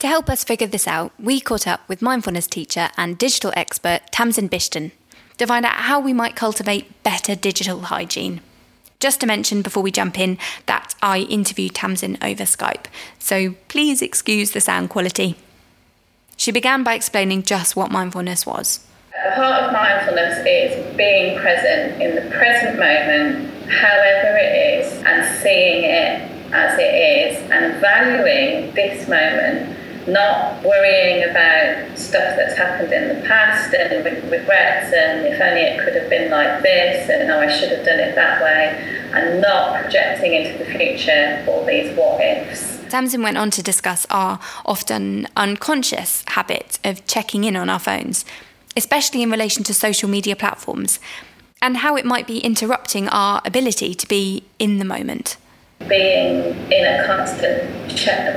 To 0.00 0.06
help 0.06 0.30
us 0.30 0.44
figure 0.44 0.68
this 0.68 0.86
out, 0.86 1.12
we 1.18 1.40
caught 1.40 1.66
up 1.66 1.88
with 1.88 2.00
mindfulness 2.02 2.46
teacher 2.46 2.90
and 2.96 3.18
digital 3.18 3.52
expert 3.56 4.02
Tamsin 4.12 4.48
Bishton 4.48 4.92
to 5.38 5.46
find 5.46 5.64
out 5.66 5.72
how 5.72 5.98
we 5.98 6.12
might 6.12 6.36
cultivate 6.36 7.02
better 7.02 7.34
digital 7.34 7.80
hygiene. 7.80 8.40
Just 9.00 9.20
to 9.20 9.26
mention 9.26 9.62
before 9.62 9.82
we 9.82 9.92
jump 9.92 10.18
in 10.18 10.38
that 10.66 10.96
I 11.00 11.20
interviewed 11.20 11.76
Tamsin 11.76 12.18
over 12.20 12.42
Skype, 12.42 12.86
so 13.18 13.54
please 13.68 14.02
excuse 14.02 14.50
the 14.50 14.60
sound 14.60 14.90
quality. 14.90 15.36
She 16.36 16.50
began 16.50 16.82
by 16.82 16.94
explaining 16.94 17.44
just 17.44 17.76
what 17.76 17.92
mindfulness 17.92 18.44
was. 18.44 18.84
The 19.12 19.34
heart 19.36 19.64
of 19.64 19.72
mindfulness 19.72 20.38
is 20.44 20.96
being 20.96 21.38
present 21.38 22.02
in 22.02 22.16
the 22.16 22.30
present 22.30 22.76
moment, 22.76 23.70
however 23.70 24.36
it 24.36 24.80
is, 24.84 24.92
and 25.04 25.42
seeing 25.42 25.84
it 25.84 26.52
as 26.52 26.76
it 26.78 26.82
is, 26.82 27.50
and 27.52 27.80
valuing 27.80 28.74
this 28.74 29.08
moment 29.08 29.77
not 30.08 30.62
worrying 30.64 31.28
about 31.28 31.98
stuff 31.98 32.36
that's 32.36 32.56
happened 32.56 32.92
in 32.92 33.08
the 33.08 33.26
past 33.26 33.74
and 33.74 34.04
regrets 34.30 34.92
and 34.92 35.26
if 35.26 35.40
only 35.40 35.60
it 35.60 35.84
could 35.84 35.94
have 35.94 36.08
been 36.08 36.30
like 36.30 36.62
this 36.62 37.08
and 37.08 37.30
oh 37.30 37.40
I 37.40 37.50
should 37.50 37.70
have 37.70 37.84
done 37.84 38.00
it 38.00 38.14
that 38.14 38.42
way 38.42 38.98
and 39.12 39.40
not 39.40 39.82
projecting 39.82 40.34
into 40.34 40.58
the 40.58 40.64
future 40.64 41.44
all 41.48 41.64
these 41.64 41.96
what 41.96 42.20
ifs. 42.20 42.78
Tamsin 42.88 43.22
went 43.22 43.36
on 43.36 43.50
to 43.50 43.62
discuss 43.62 44.06
our 44.10 44.40
often 44.64 45.28
unconscious 45.36 46.24
habit 46.28 46.78
of 46.84 47.06
checking 47.06 47.44
in 47.44 47.56
on 47.56 47.68
our 47.68 47.78
phones, 47.78 48.24
especially 48.76 49.22
in 49.22 49.30
relation 49.30 49.62
to 49.64 49.74
social 49.74 50.08
media 50.08 50.34
platforms, 50.34 50.98
and 51.60 51.78
how 51.78 51.96
it 51.96 52.04
might 52.04 52.26
be 52.26 52.38
interrupting 52.38 53.08
our 53.08 53.42
ability 53.44 53.94
to 53.94 54.06
be 54.06 54.44
in 54.58 54.78
the 54.78 54.84
moment. 54.84 55.36
Being 55.86 56.54
in 56.70 56.84
a 56.86 57.06
constant 57.06 57.78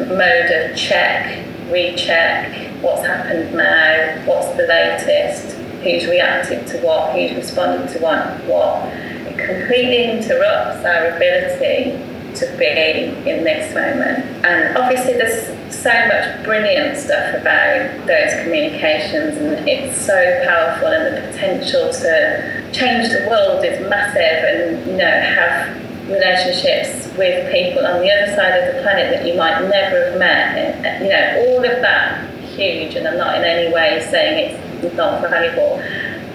mode 0.10 0.52
of 0.52 0.78
check 0.78 1.46
recheck 1.72 2.72
what's 2.82 3.06
happened 3.06 3.56
now, 3.56 4.24
what's 4.26 4.48
the 4.58 4.68
latest, 4.68 5.56
who's 5.84 6.06
reacted 6.08 6.68
to 6.68 6.78
what, 6.80 7.14
who's 7.14 7.36
responded 7.36 7.92
to 7.94 8.00
what, 8.00 8.44
what. 8.46 8.88
It 9.28 9.38
completely 9.38 10.12
interrupts 10.12 10.86
our 10.86 11.16
ability 11.16 12.08
to 12.36 12.58
be 12.58 13.30
in 13.30 13.44
this 13.44 13.74
moment. 13.74 14.46
And 14.46 14.78
obviously, 14.78 15.14
there's 15.14 15.48
so 15.74 15.92
much 16.08 16.44
brilliant 16.44 16.98
stuff 16.98 17.36
about 17.36 18.08
those 18.08 18.34
communications, 18.44 19.38
and 19.38 19.68
it's 19.68 20.00
so 20.00 20.42
powerful, 20.46 20.88
and 20.88 21.18
the 21.18 21.32
potential 21.32 21.92
to 21.92 22.72
change 22.72 23.10
the 23.10 23.28
world 23.30 23.64
is 23.66 23.80
massive, 23.90 24.22
and 24.22 24.88
you 24.88 24.98
know, 24.98 25.06
have 25.06 25.91
relationships 26.12 27.08
with 27.18 27.52
people 27.52 27.86
on 27.86 28.02
the 28.02 28.12
other 28.12 28.36
side 28.36 28.58
of 28.60 28.76
the 28.76 28.82
planet 28.82 29.12
that 29.12 29.26
you 29.26 29.36
might 29.36 29.62
never 29.68 30.12
have 30.12 30.20
met. 30.20 31.02
You 31.02 31.10
know, 31.10 31.48
all 31.48 31.64
of 31.64 31.82
that 31.82 32.30
huge, 32.56 32.96
and 32.96 33.08
I'm 33.08 33.18
not 33.18 33.38
in 33.38 33.44
any 33.44 33.74
way 33.74 34.06
saying 34.10 34.60
it's 34.84 34.96
not 34.96 35.22
valuable. 35.22 35.82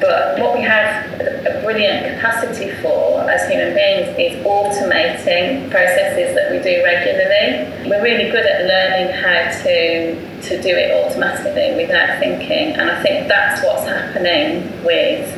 But 0.00 0.38
what 0.38 0.54
we 0.54 0.62
have 0.62 1.20
a 1.20 1.62
brilliant 1.64 2.14
capacity 2.14 2.70
for 2.82 3.24
as 3.30 3.48
human 3.48 3.72
beings 3.74 4.12
is 4.18 4.44
automating 4.44 5.70
processes 5.70 6.34
that 6.34 6.52
we 6.52 6.58
do 6.58 6.84
regularly. 6.84 7.88
We're 7.88 8.02
really 8.02 8.30
good 8.30 8.44
at 8.44 8.66
learning 8.66 9.14
how 9.16 9.48
to, 9.64 10.42
to 10.42 10.62
do 10.62 10.68
it 10.68 10.92
automatically 10.92 11.82
without 11.82 12.18
thinking, 12.18 12.74
and 12.76 12.90
I 12.90 13.02
think 13.02 13.28
that's 13.28 13.64
what's 13.64 13.84
happening 13.84 14.68
with 14.84 15.32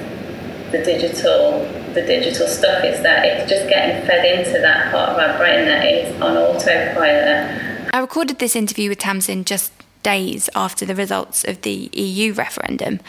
the 0.73 0.83
digital 0.83 1.65
the 1.95 2.03
digital 2.03 2.47
stuff 2.47 2.85
is 2.85 3.03
that 3.03 3.25
it's 3.25 3.51
just 3.51 3.69
getting 3.69 4.07
fed 4.07 4.25
into 4.25 4.61
that 4.61 4.91
part 4.93 5.11
of 5.11 5.19
our 5.19 5.39
brain 5.39 5.67
that 5.67 5.85
is 5.85 6.21
on 6.21 6.37
autopilot. 6.37 7.93
I 7.93 7.99
recorded 7.99 8.39
this 8.39 8.55
interview 8.57 8.89
with 8.89 8.99
Tamsin 8.99 9.45
just 9.45 9.73
days 10.03 10.49
after 10.55 10.87
the 10.87 10.95
results 10.95 11.45
of 11.45 11.63
the 11.63 11.91
EU 11.93 12.33
referendum. 12.33 13.01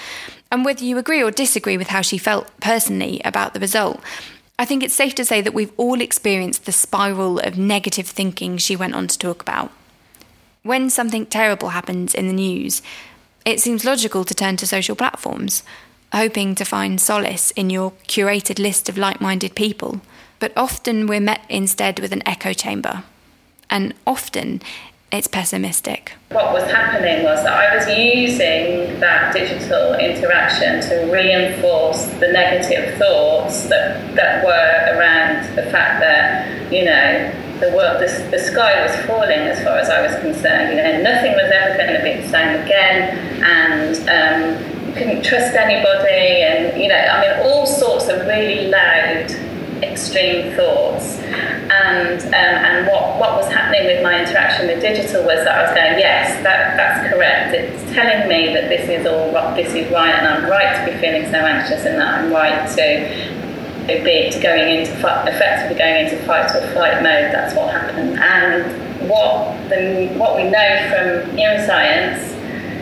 And 0.52 0.66
whether 0.66 0.84
you 0.84 0.98
agree 0.98 1.22
or 1.22 1.32
disagree 1.32 1.78
with 1.78 1.88
how 1.88 2.02
she 2.02 2.18
felt 2.18 2.50
personally 2.60 3.22
about 3.24 3.54
the 3.54 3.60
result, 3.60 4.02
I 4.58 4.66
think 4.66 4.84
it's 4.84 4.96
safe 4.96 5.16
to 5.16 5.26
say 5.26 5.42
that 5.42 5.54
we've 5.54 5.72
all 5.78 6.02
experienced 6.02 6.66
the 6.66 6.72
spiral 6.72 7.40
of 7.40 7.58
negative 7.58 8.08
thinking 8.08 8.58
she 8.58 8.76
went 8.76 8.96
on 8.96 9.08
to 9.08 9.18
talk 9.18 9.42
about. 9.42 9.72
When 10.64 10.90
something 10.90 11.26
terrible 11.26 11.70
happens 11.70 12.14
in 12.14 12.28
the 12.28 12.34
news, 12.34 12.82
it 13.46 13.60
seems 13.60 13.86
logical 13.86 14.26
to 14.26 14.34
turn 14.34 14.58
to 14.58 14.68
social 14.68 14.96
platforms, 14.96 15.64
hoping 16.14 16.56
to 16.56 16.66
find 16.66 17.00
solace 17.00 17.52
in 17.52 17.70
your 17.70 17.92
curated 18.08 18.60
list 18.60 18.90
of 18.90 18.98
like 18.98 19.22
minded 19.22 19.56
people. 19.56 20.02
But 20.40 20.54
often 20.56 21.08
we're 21.08 21.20
met 21.20 21.42
instead 21.50 22.00
with 22.00 22.14
an 22.14 22.28
echo 22.28 22.54
chamber. 22.54 23.04
And 23.70 23.94
often 24.08 24.62
it's 25.12 25.28
pessimistic. 25.28 26.14
What 26.30 26.54
was 26.54 26.64
happening 26.72 27.24
was 27.24 27.44
that 27.44 27.54
I 27.54 27.76
was 27.76 27.88
using 27.88 29.00
that 29.00 29.34
digital 29.34 29.96
interaction 29.96 30.82
to 30.82 31.12
reinforce 31.12 32.06
the 32.20 32.28
negative 32.32 32.98
thoughts 32.98 33.64
that, 33.70 34.16
that 34.16 34.46
were 34.46 34.98
around 34.98 35.56
the 35.56 35.64
fact 35.72 36.00
that, 36.02 36.72
you 36.72 36.86
know, 36.86 37.34
the 37.60 37.76
world, 37.76 38.02
the, 38.02 38.28
the 38.32 38.40
sky 38.40 38.86
was 38.86 38.96
falling 39.06 39.40
as 39.50 39.62
far 39.64 39.80
as 39.80 39.90
I 39.90 40.02
was 40.02 40.16
concerned. 40.22 40.70
You 40.70 40.78
know, 40.78 41.02
nothing 41.02 41.34
was 41.34 41.52
ever 41.52 41.78
going 41.78 41.94
to 41.94 42.04
be 42.04 42.22
the 42.22 42.30
same 42.30 42.62
again, 42.62 43.44
and 43.44 43.98
um, 44.08 44.69
couldn't 44.94 45.24
trust 45.24 45.56
anybody, 45.56 46.44
and 46.44 46.82
you 46.82 46.88
know, 46.88 46.96
I 46.96 47.22
mean, 47.22 47.48
all 47.48 47.66
sorts 47.66 48.08
of 48.08 48.26
really 48.28 48.68
loud, 48.70 49.32
extreme 49.84 50.56
thoughts. 50.56 51.20
And 51.70 52.20
um, 52.20 52.34
and 52.34 52.88
what, 52.88 53.20
what 53.20 53.38
was 53.38 53.52
happening 53.54 53.86
with 53.86 54.02
my 54.02 54.20
interaction 54.20 54.68
with 54.68 54.82
digital 54.82 55.24
was 55.24 55.46
that 55.46 55.54
I 55.54 55.62
was 55.62 55.74
going, 55.78 56.00
yes, 56.00 56.42
that, 56.42 56.76
that's 56.76 57.14
correct. 57.14 57.54
It's 57.54 57.94
telling 57.94 58.28
me 58.28 58.54
that 58.54 58.70
this 58.70 58.90
is 58.90 59.06
all 59.06 59.32
this 59.56 59.74
is 59.74 59.92
right, 59.92 60.14
and 60.14 60.28
I'm 60.28 60.50
right 60.50 60.74
to 60.84 60.92
be 60.92 60.98
feeling 60.98 61.30
so 61.30 61.38
anxious, 61.38 61.86
and 61.86 62.02
that 62.02 62.20
I'm 62.20 62.32
right 62.34 62.68
to 62.70 63.40
be 63.98 64.30
it 64.30 64.42
going 64.42 64.80
into 64.80 64.94
effectively 64.94 65.78
going 65.78 66.06
into 66.06 66.18
fight 66.26 66.50
or 66.56 66.62
flight 66.74 67.02
mode. 67.02 67.34
That's 67.34 67.56
what 67.56 67.72
happened. 67.74 68.20
And 68.20 69.10
what 69.10 69.70
the 69.70 70.10
what 70.18 70.36
we 70.36 70.44
know 70.44 70.70
from 70.90 71.36
neuroscience, 71.38 72.34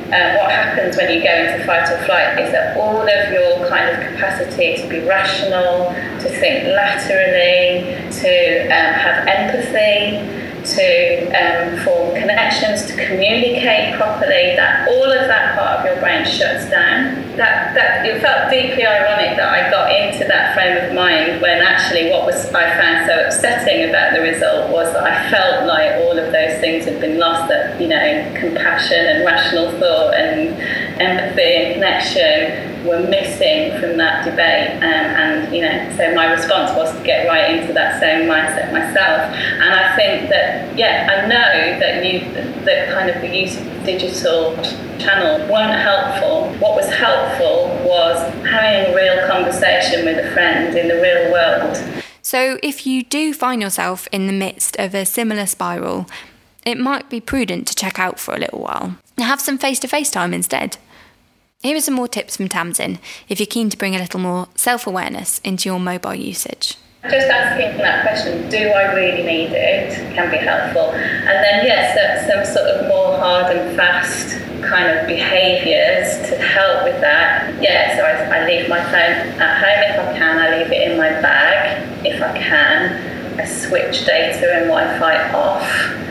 uh, 0.08 0.38
what 0.38 0.52
happens 0.52 0.96
when 0.96 1.12
you 1.12 1.22
go 1.22 1.30
into 1.30 1.66
fight 1.66 1.90
or 1.92 1.98
flight 2.06 2.40
is 2.40 2.52
that 2.52 2.78
all 2.78 3.02
of 3.02 3.32
your 3.32 3.68
kind 3.68 3.90
of 3.90 4.00
capacity 4.12 4.78
to 4.82 4.88
be 4.88 5.00
rational, 5.08 5.92
to 6.22 6.30
think 6.30 6.66
laterally, 6.68 7.92
to 8.12 8.64
um, 8.72 8.94
have 8.94 9.28
empathy 9.28 10.38
to 10.68 11.32
um, 11.32 11.80
form 11.84 12.16
connections, 12.16 12.86
to 12.88 12.94
communicate 13.08 13.96
properly, 13.96 14.56
that 14.56 14.88
all 14.90 15.12
of 15.12 15.28
that 15.28 15.58
part 15.58 15.80
of 15.80 15.86
your 15.86 16.00
brain 16.02 16.26
shuts 16.26 16.70
down. 16.70 17.24
That, 17.38 17.74
that 17.76 18.06
it 18.06 18.22
felt 18.22 18.52
deeply 18.52 18.86
ironic 18.86 19.38
that 19.38 19.48
I 19.48 19.70
got 19.70 19.94
into 19.94 20.26
that 20.28 20.54
frame 20.54 20.78
of 20.84 20.94
mind 20.94 21.42
when 21.42 21.62
actually 21.98 22.12
what 22.12 22.26
was 22.26 22.46
I 22.54 22.80
found 22.80 23.08
so 23.08 23.26
upsetting 23.26 23.90
about 23.90 24.14
the 24.14 24.22
result 24.22 24.70
was 24.72 24.92
that 24.94 25.04
I 25.04 25.30
felt 25.30 25.68
like 25.68 25.92
all 26.02 26.18
of 26.18 26.32
those 26.32 26.60
things 26.60 26.86
had 26.86 27.00
been 27.00 27.18
lost. 27.18 27.50
That 27.50 27.80
you 27.82 27.88
know, 27.88 28.34
compassion 28.40 29.06
and 29.06 29.26
rational 29.26 29.72
thought 29.80 30.14
and 30.14 30.87
empathy 31.00 31.42
and 31.42 31.74
connection 31.76 32.86
were 32.88 33.02
missing 33.08 33.80
from 33.80 33.98
that 33.98 34.26
debate. 34.26 34.78
Um, 34.78 34.84
and, 34.84 35.56
you 35.56 35.62
know, 35.62 35.94
so 35.98 36.14
my 36.16 36.32
response 36.32 36.76
was 36.76 36.96
to 36.96 37.04
get 37.04 37.28
right 37.28 37.60
into 37.60 37.74
that 37.74 38.00
same 38.00 38.28
mindset 38.28 38.72
myself. 38.72 39.34
And 39.34 39.64
I 39.64 39.96
think 39.96 40.30
that, 40.30 40.78
yeah, 40.78 41.08
I 41.12 41.28
know 41.28 41.80
that 41.80 42.06
you, 42.06 42.20
that 42.66 42.90
kind 42.94 43.10
of 43.10 43.22
the 43.22 43.36
use 43.36 43.58
of 43.60 43.66
digital 43.84 44.56
channel 45.00 45.40
weren't 45.52 45.80
helpful. 45.80 46.52
What 46.60 46.76
was 46.76 46.90
helpful 46.90 47.68
was 47.88 48.20
having 48.46 48.94
a 48.94 48.96
real 48.96 49.28
conversation 49.28 50.06
with 50.06 50.26
a 50.26 50.32
friend 50.32 50.78
in 50.78 50.88
the 50.88 51.02
real 51.02 51.32
world. 51.32 52.04
So, 52.22 52.60
if 52.62 52.86
you 52.86 53.04
do 53.04 53.34
find 53.34 53.62
yourself 53.62 54.08
in 54.12 54.28
the 54.28 54.34
midst 54.34 54.76
of 54.78 54.94
a 54.94 55.06
similar 55.06 55.46
spiral, 55.46 56.08
it 56.66 56.78
might 56.78 57.10
be 57.10 57.22
prudent 57.22 57.68
to 57.68 57.76
check 57.76 57.98
out 58.00 58.20
for 58.20 58.36
a 58.36 58.40
little 58.40 58.60
while. 58.60 58.98
Have 59.18 59.40
some 59.40 59.58
face 59.58 59.80
to 59.80 59.88
face 59.88 60.12
time 60.12 60.34
instead. 60.34 60.78
Here 61.64 61.76
are 61.76 61.82
some 61.82 61.96
more 61.96 62.08
tips 62.08 62.38
from 62.38 62.50
Tamsin 62.50 63.00
if 63.28 63.40
you're 63.40 63.48
keen 63.48 63.72
to 63.72 63.78
bring 63.78 63.96
a 63.96 64.00
little 64.00 64.20
more 64.20 64.48
self 64.54 64.86
awareness 64.86 65.40
into 65.40 65.68
your 65.68 65.80
mobile 65.80 66.14
usage. 66.14 66.78
Just 67.02 67.28
asking 67.28 67.78
that 67.80 68.04
question, 68.04 68.48
do 68.48 68.58
I 68.58 68.94
really 68.94 69.24
need 69.24 69.50
it, 69.54 69.92
can 70.14 70.30
be 70.30 70.38
helpful. 70.38 70.92
And 70.92 71.44
then, 71.44 71.66
yes, 71.66 71.98
some 72.30 72.46
sort 72.46 72.68
of 72.70 72.88
more 72.88 73.18
hard 73.18 73.56
and 73.56 73.76
fast 73.76 74.40
kind 74.62 75.00
of 75.00 75.08
behaviours 75.08 76.30
to 76.30 76.38
help 76.38 76.84
with 76.84 77.02
that. 77.02 77.60
Yeah, 77.60 77.98
so 77.98 78.04
I, 78.04 78.42
I 78.42 78.46
leave 78.46 78.70
my 78.70 78.84
phone 78.84 79.42
at 79.42 79.58
home 79.58 80.06
if 80.06 80.16
I 80.16 80.18
can, 80.20 80.38
I 80.38 80.60
leave 80.60 80.72
it 80.72 80.92
in 80.92 80.98
my 80.98 81.10
bag 81.10 82.06
if 82.06 82.22
I 82.22 82.38
can. 82.38 83.07
I 83.38 83.46
switch 83.46 84.06
data 84.06 84.52
and 84.56 84.66
Wi-Fi 84.66 85.32
off. 85.34 85.62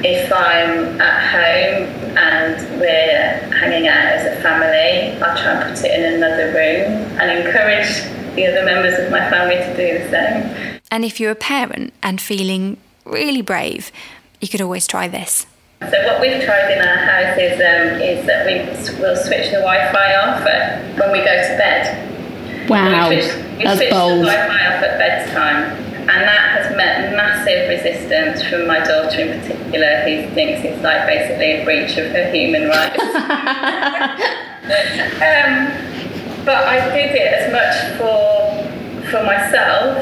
If 0.05 0.33
I'm 0.33 1.01
at 1.01 1.19
home 1.33 2.17
and 2.17 2.81
we're 2.81 3.51
hanging 3.59 3.89
out 3.89 4.07
as 4.07 4.39
a 4.39 4.43
family, 4.43 5.21
I'll 5.21 5.37
try 5.37 5.55
and 5.55 5.77
put 5.77 5.85
it 5.85 5.99
in 5.99 6.15
another 6.15 6.47
room 6.47 7.19
and 7.19 7.47
encourage 7.47 8.05
the 8.37 8.47
other 8.47 8.65
members 8.65 8.97
of 9.01 9.11
my 9.11 9.29
family 9.29 9.57
to 9.57 9.77
do 9.77 10.05
the 10.05 10.11
same. 10.11 10.81
And 10.93 11.05
if 11.05 11.19
you're 11.19 11.33
a 11.33 11.35
parent 11.35 11.93
and 12.01 12.21
feeling 12.21 12.77
really 13.05 13.43
brave, 13.43 13.91
you 14.41 14.47
could 14.47 14.61
always 14.61 14.87
try 14.87 15.09
this. 15.09 15.47
So 15.81 16.07
what 16.07 16.21
we've 16.21 16.43
tried 16.45 16.71
in 16.71 16.79
our 16.79 16.97
house 16.97 17.39
is, 17.39 17.55
um, 17.55 18.01
is 18.01 18.25
that 18.27 18.47
we 18.47 19.03
will 19.03 19.17
switch 19.17 19.51
the 19.51 19.59
Wi-Fi 19.59 20.15
off 20.17 20.45
when 20.97 21.11
we 21.11 21.19
go 21.19 21.25
to 21.25 21.57
bed. 21.59 22.71
Wow, 22.71 23.09
we 23.09 23.21
switch, 23.21 23.35
we 23.59 23.65
that's 23.65 23.79
switch 23.79 23.91
bold. 23.91 24.21
the 24.21 24.27
Wi-Fi 24.27 24.77
off 24.77 24.83
at 24.85 24.99
bedtime 24.99 25.86
and 26.09 26.23
that 26.23 26.63
has 26.63 26.77
met 26.77 27.15
massive 27.17 27.69
resistance 27.69 28.43
from 28.43 28.67
my 28.67 28.79
daughter 28.79 29.21
in 29.23 29.41
particular, 29.41 30.03
who 30.07 30.31
thinks 30.35 30.65
it's 30.65 30.83
like 30.83 31.07
basically 31.07 31.61
a 31.61 31.65
breach 31.65 31.97
of 31.99 32.13
her 32.13 32.31
human 32.31 32.69
rights. 32.69 33.03
um, 35.27 35.51
but 36.45 36.63
I 36.63 36.95
did 36.95 37.11
it 37.11 37.33
as 37.35 37.51
much 37.51 37.99
for 37.99 38.47
for 39.11 39.23
myself 39.23 39.99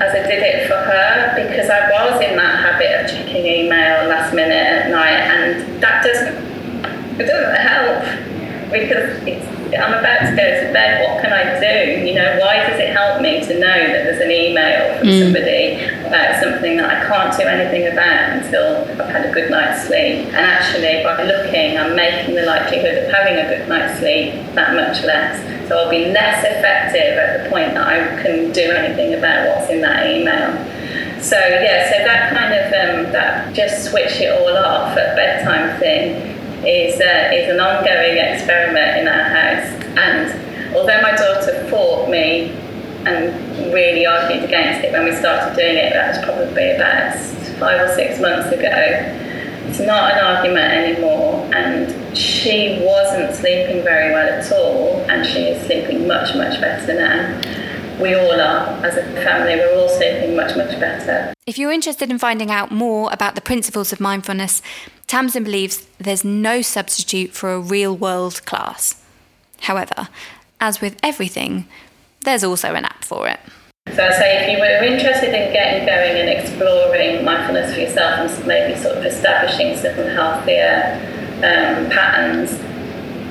as 0.00 0.14
I 0.14 0.22
did 0.28 0.42
it 0.42 0.68
for 0.68 0.76
her 0.76 1.34
because 1.34 1.68
I 1.68 1.90
was 1.90 2.20
in 2.22 2.36
that 2.36 2.62
habit 2.62 3.02
of 3.02 3.10
checking 3.10 3.44
email 3.46 4.08
last 4.08 4.32
minute 4.32 4.54
at 4.54 4.90
night, 4.90 5.18
and 5.26 5.82
that 5.82 6.04
doesn't 6.04 6.48
it 7.20 7.26
doesn't 7.26 7.56
help 7.56 8.70
because 8.70 9.18
it's 9.26 9.57
I'm 9.76 9.92
about 9.92 10.20
to 10.24 10.32
go 10.32 10.46
to 10.48 10.72
bed, 10.72 11.04
what 11.04 11.20
can 11.20 11.32
I 11.32 11.60
do? 11.60 12.00
You 12.06 12.14
know, 12.14 12.38
why 12.40 12.64
does 12.64 12.80
it 12.80 12.88
help 12.88 13.20
me 13.20 13.44
to 13.44 13.52
know 13.60 13.78
that 13.92 14.00
there's 14.08 14.20
an 14.20 14.30
email 14.30 14.96
from 14.98 15.08
mm. 15.08 15.22
somebody 15.22 15.84
about 16.08 16.40
something 16.40 16.78
that 16.78 16.88
I 16.88 17.04
can't 17.04 17.36
do 17.36 17.44
anything 17.44 17.92
about 17.92 18.40
until 18.40 18.88
I've 19.02 19.12
had 19.12 19.26
a 19.26 19.32
good 19.32 19.50
night's 19.50 19.86
sleep? 19.86 20.32
And 20.32 20.36
actually, 20.36 21.04
by 21.04 21.22
looking, 21.22 21.76
I'm 21.76 21.94
making 21.94 22.34
the 22.34 22.46
likelihood 22.46 23.04
of 23.04 23.12
having 23.12 23.36
a 23.36 23.44
good 23.44 23.68
night's 23.68 24.00
sleep 24.00 24.32
that 24.54 24.72
much 24.72 25.04
less. 25.04 25.36
So 25.68 25.76
I'll 25.76 25.90
be 25.90 26.06
less 26.06 26.44
effective 26.48 27.18
at 27.18 27.44
the 27.44 27.50
point 27.50 27.74
that 27.74 27.86
I 27.86 28.22
can 28.22 28.52
do 28.52 28.72
anything 28.72 29.14
about 29.14 29.48
what's 29.48 29.70
in 29.70 29.82
that 29.82 30.08
email. 30.08 30.56
So 31.20 31.36
yeah, 31.36 31.90
so 31.90 32.04
that 32.04 32.32
kind 32.32 32.54
of 32.54 32.66
um, 32.72 33.12
that 33.12 33.52
just 33.52 33.90
switch 33.90 34.16
it 34.20 34.32
all 34.32 34.56
off 34.56 34.96
at 34.96 35.16
bedtime 35.16 35.78
thing 35.78 36.37
is, 36.66 36.94
is 36.94 37.48
an 37.50 37.60
ongoing 37.60 38.18
experiment 38.18 38.98
in 39.00 39.08
our 39.08 39.24
house. 39.24 39.68
And 39.96 40.76
although 40.76 41.00
my 41.02 41.12
daughter 41.16 41.66
fought 41.68 42.08
me 42.08 42.50
and 43.06 43.72
really 43.72 44.06
argued 44.06 44.44
against 44.44 44.84
it 44.84 44.92
when 44.92 45.04
we 45.04 45.14
started 45.14 45.56
doing 45.56 45.76
it, 45.76 45.92
that 45.92 46.16
was 46.16 46.24
probably 46.24 46.72
about 46.72 47.14
five 47.58 47.88
or 47.88 47.94
six 47.94 48.20
months 48.20 48.48
ago. 48.48 49.24
It's 49.68 49.80
not 49.80 50.12
an 50.12 50.18
argument 50.18 50.72
anymore, 50.72 51.48
and 51.54 52.16
she 52.16 52.80
wasn't 52.82 53.34
sleeping 53.34 53.82
very 53.82 54.12
well 54.12 54.40
at 54.40 54.50
all, 54.52 55.00
and 55.10 55.26
she 55.26 55.40
is 55.40 55.66
sleeping 55.66 56.06
much, 56.06 56.34
much 56.34 56.58
better 56.60 56.94
now 56.94 57.57
we 58.00 58.14
all 58.14 58.32
are 58.32 58.84
as 58.84 58.96
a 58.96 59.02
family. 59.22 59.56
We're 59.56 59.74
all 59.74 59.88
sleeping 59.88 60.36
much, 60.36 60.56
much 60.56 60.78
better. 60.78 61.32
If 61.46 61.58
you're 61.58 61.72
interested 61.72 62.10
in 62.10 62.18
finding 62.18 62.50
out 62.50 62.70
more 62.70 63.12
about 63.12 63.34
the 63.34 63.40
principles 63.40 63.92
of 63.92 64.00
mindfulness, 64.00 64.62
Tamsin 65.06 65.44
believes 65.44 65.86
there's 65.98 66.24
no 66.24 66.62
substitute 66.62 67.32
for 67.32 67.52
a 67.52 67.60
real 67.60 67.96
world 67.96 68.44
class. 68.44 69.02
However, 69.62 70.08
as 70.60 70.80
with 70.80 70.96
everything, 71.02 71.66
there's 72.24 72.44
also 72.44 72.74
an 72.74 72.84
app 72.84 73.04
for 73.04 73.28
it. 73.28 73.40
So 73.94 74.04
I 74.04 74.10
say 74.12 74.44
if 74.44 74.52
you 74.52 74.58
were 74.58 74.84
interested 74.84 75.28
in 75.28 75.52
getting 75.52 75.86
going 75.86 76.16
and 76.16 76.28
exploring 76.28 77.24
mindfulness 77.24 77.74
for 77.74 77.80
yourself 77.80 78.38
and 78.38 78.46
maybe 78.46 78.78
sort 78.78 78.98
of 78.98 79.04
establishing 79.04 79.76
some 79.76 79.94
healthier 79.94 81.00
um, 81.38 81.88
patterns, 81.88 82.52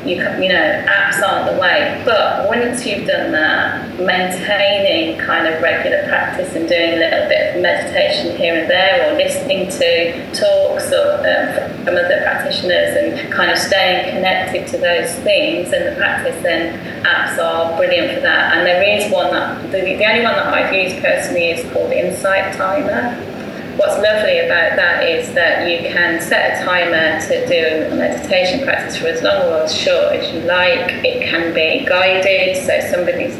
you, 0.07 0.15
you 0.15 0.49
know, 0.49 0.85
apps 0.87 1.21
aren't 1.21 1.51
the 1.51 1.59
way. 1.59 2.01
But 2.05 2.47
once 2.47 2.85
you've 2.85 3.07
done 3.07 3.31
that, 3.31 3.99
maintaining 3.99 5.17
kind 5.19 5.47
of 5.47 5.61
regular 5.61 6.07
practice 6.07 6.55
and 6.55 6.67
doing 6.67 6.93
a 6.93 6.97
little 6.97 7.27
bit 7.27 7.55
of 7.55 7.61
meditation 7.61 8.35
here 8.37 8.55
and 8.55 8.69
there, 8.69 9.11
or 9.11 9.17
listening 9.17 9.69
to 9.69 10.31
talks 10.33 10.91
or 10.91 11.19
um, 11.27 11.83
from 11.83 11.95
other 11.95 12.21
practitioners, 12.23 12.95
and 12.95 13.31
kind 13.31 13.51
of 13.51 13.57
staying 13.57 14.13
connected 14.15 14.67
to 14.67 14.77
those 14.77 15.13
things 15.23 15.71
and 15.73 15.85
the 15.87 15.95
practice, 15.97 16.41
then 16.43 16.77
apps 17.03 17.37
are 17.37 17.75
brilliant 17.77 18.15
for 18.15 18.21
that. 18.21 18.57
And 18.57 18.65
there 18.65 18.83
is 18.83 19.11
one 19.11 19.31
that 19.31 19.71
the, 19.71 19.81
the 19.81 20.05
only 20.05 20.23
one 20.23 20.35
that 20.35 20.47
I've 20.53 20.73
used 20.73 21.03
personally 21.03 21.51
is 21.51 21.71
called 21.71 21.91
Insight 21.91 22.55
Timer 22.55 23.36
what's 23.77 23.95
lovely 24.01 24.39
about 24.39 24.75
that 24.75 25.07
is 25.07 25.33
that 25.33 25.69
you 25.69 25.87
can 25.89 26.19
set 26.19 26.59
a 26.59 26.65
timer 26.65 27.21
to 27.21 27.47
do 27.47 27.93
a 27.93 27.95
meditation 27.95 28.63
practice 28.65 28.97
for 28.97 29.07
as 29.07 29.21
long 29.21 29.41
or 29.47 29.63
as 29.63 29.75
short 29.75 30.13
as 30.13 30.33
you 30.33 30.41
like. 30.41 31.05
It 31.05 31.29
can 31.29 31.53
be 31.53 31.85
guided, 31.85 32.57
so 32.57 32.79
somebody's 32.89 33.35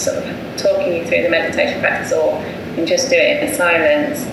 sort 0.00 0.24
of 0.24 0.56
talking 0.56 0.94
you 0.94 1.06
through 1.06 1.22
the 1.24 1.28
meditation 1.28 1.80
practice, 1.80 2.12
or 2.12 2.40
you 2.70 2.74
can 2.76 2.86
just 2.86 3.10
do 3.10 3.16
it 3.16 3.42
in 3.42 3.54
silence. 3.54 4.24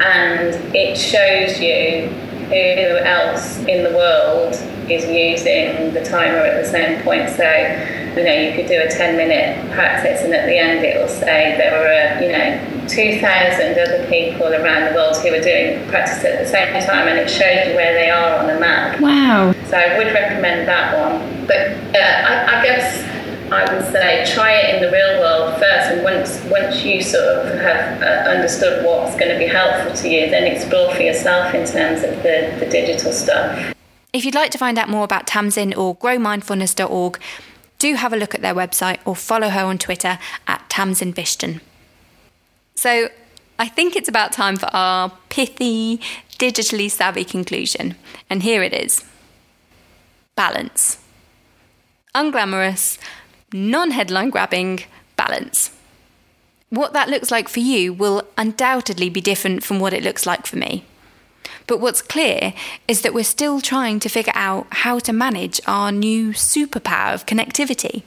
And 0.00 0.54
it 0.74 0.96
shows 0.96 1.60
you 1.60 2.08
who 2.48 3.04
else 3.04 3.58
in 3.66 3.84
the 3.84 3.96
world 3.96 4.54
is 4.90 5.04
using 5.04 5.92
the 5.94 6.04
timer 6.04 6.38
at 6.38 6.62
the 6.62 6.68
same 6.68 7.02
point. 7.02 7.30
So, 7.30 7.44
you 8.16 8.24
know, 8.24 8.34
you 8.34 8.54
could 8.54 8.66
do 8.66 8.80
a 8.80 8.88
10 8.90 9.16
minute 9.16 9.70
practice, 9.72 10.22
and 10.22 10.34
at 10.34 10.46
the 10.46 10.58
end, 10.58 10.84
it 10.84 11.00
will 11.00 11.08
say 11.08 11.56
there 11.56 11.72
were, 11.72 12.24
you 12.24 12.32
know, 12.32 12.88
2,000 12.88 13.78
other 13.78 14.06
people 14.08 14.48
around 14.48 14.90
the 14.90 14.94
world 14.94 15.16
who 15.18 15.30
were 15.30 15.40
doing 15.40 15.86
practice 15.88 16.24
at 16.24 16.42
the 16.42 16.46
same 16.46 16.72
time, 16.82 17.06
and 17.06 17.18
it 17.18 17.30
shows 17.30 17.68
you 17.68 17.74
where 17.76 17.94
they 17.94 18.10
are 18.10 18.40
on 18.40 18.46
the 18.46 18.58
map. 18.58 19.00
Wow. 19.00 19.52
So 19.68 19.76
I 19.76 19.96
would 19.96 20.12
recommend 20.12 20.66
that 20.66 20.98
one. 20.98 21.46
But 21.46 21.70
uh, 21.94 21.98
I, 21.98 22.58
I 22.58 22.64
guess 22.64 23.04
I 23.52 23.74
would 23.74 23.84
say 23.90 24.24
try 24.32 24.52
it 24.52 24.76
in 24.76 24.82
the 24.82 24.92
real 24.92 25.20
world 25.20 25.58
first, 25.58 25.90
and 25.90 26.04
once 26.04 26.40
once 26.50 26.84
you 26.84 27.02
sort 27.02 27.24
of 27.24 27.58
have 27.58 28.00
uh, 28.00 28.30
understood 28.30 28.84
what's 28.84 29.16
going 29.16 29.32
to 29.32 29.38
be 29.38 29.46
helpful 29.46 29.92
to 29.92 30.08
you, 30.08 30.30
then 30.30 30.44
explore 30.44 30.94
for 30.94 31.02
yourself 31.02 31.52
in 31.54 31.66
terms 31.66 32.04
of 32.04 32.10
the, 32.22 32.56
the 32.60 32.66
digital 32.70 33.12
stuff. 33.12 33.74
If 34.12 34.24
you'd 34.24 34.34
like 34.34 34.50
to 34.52 34.58
find 34.58 34.78
out 34.78 34.88
more 34.88 35.04
about 35.04 35.26
Tamsin 35.26 35.72
or 35.74 35.96
growmindfulness.org, 35.96 37.20
do 37.78 37.94
have 37.94 38.12
a 38.12 38.16
look 38.16 38.34
at 38.34 38.42
their 38.42 38.54
website 38.54 38.98
or 39.04 39.16
follow 39.16 39.48
her 39.48 39.64
on 39.64 39.78
Twitter 39.78 40.18
at 40.46 40.68
Tamsin 40.68 41.12
Bishton. 41.12 41.60
So 42.74 43.08
I 43.58 43.68
think 43.68 43.94
it's 43.94 44.08
about 44.08 44.32
time 44.32 44.56
for 44.56 44.68
our 44.74 45.12
pithy, 45.28 46.00
digitally 46.38 46.90
savvy 46.90 47.24
conclusion. 47.24 47.94
And 48.28 48.42
here 48.42 48.62
it 48.62 48.72
is 48.72 49.04
balance. 50.34 50.98
Unglamorous, 52.14 52.98
non 53.52 53.90
headline 53.90 54.30
grabbing 54.30 54.80
balance. 55.16 55.70
What 56.70 56.92
that 56.92 57.08
looks 57.08 57.30
like 57.30 57.48
for 57.48 57.60
you 57.60 57.92
will 57.92 58.22
undoubtedly 58.38 59.10
be 59.10 59.20
different 59.20 59.62
from 59.62 59.80
what 59.80 59.92
it 59.92 60.02
looks 60.02 60.24
like 60.24 60.46
for 60.46 60.56
me. 60.56 60.84
But 61.70 61.78
what's 61.78 62.02
clear 62.02 62.52
is 62.88 63.02
that 63.02 63.14
we're 63.14 63.22
still 63.22 63.60
trying 63.60 64.00
to 64.00 64.08
figure 64.08 64.32
out 64.34 64.66
how 64.70 64.98
to 64.98 65.12
manage 65.12 65.60
our 65.68 65.92
new 65.92 66.30
superpower 66.30 67.14
of 67.14 67.26
connectivity 67.26 68.02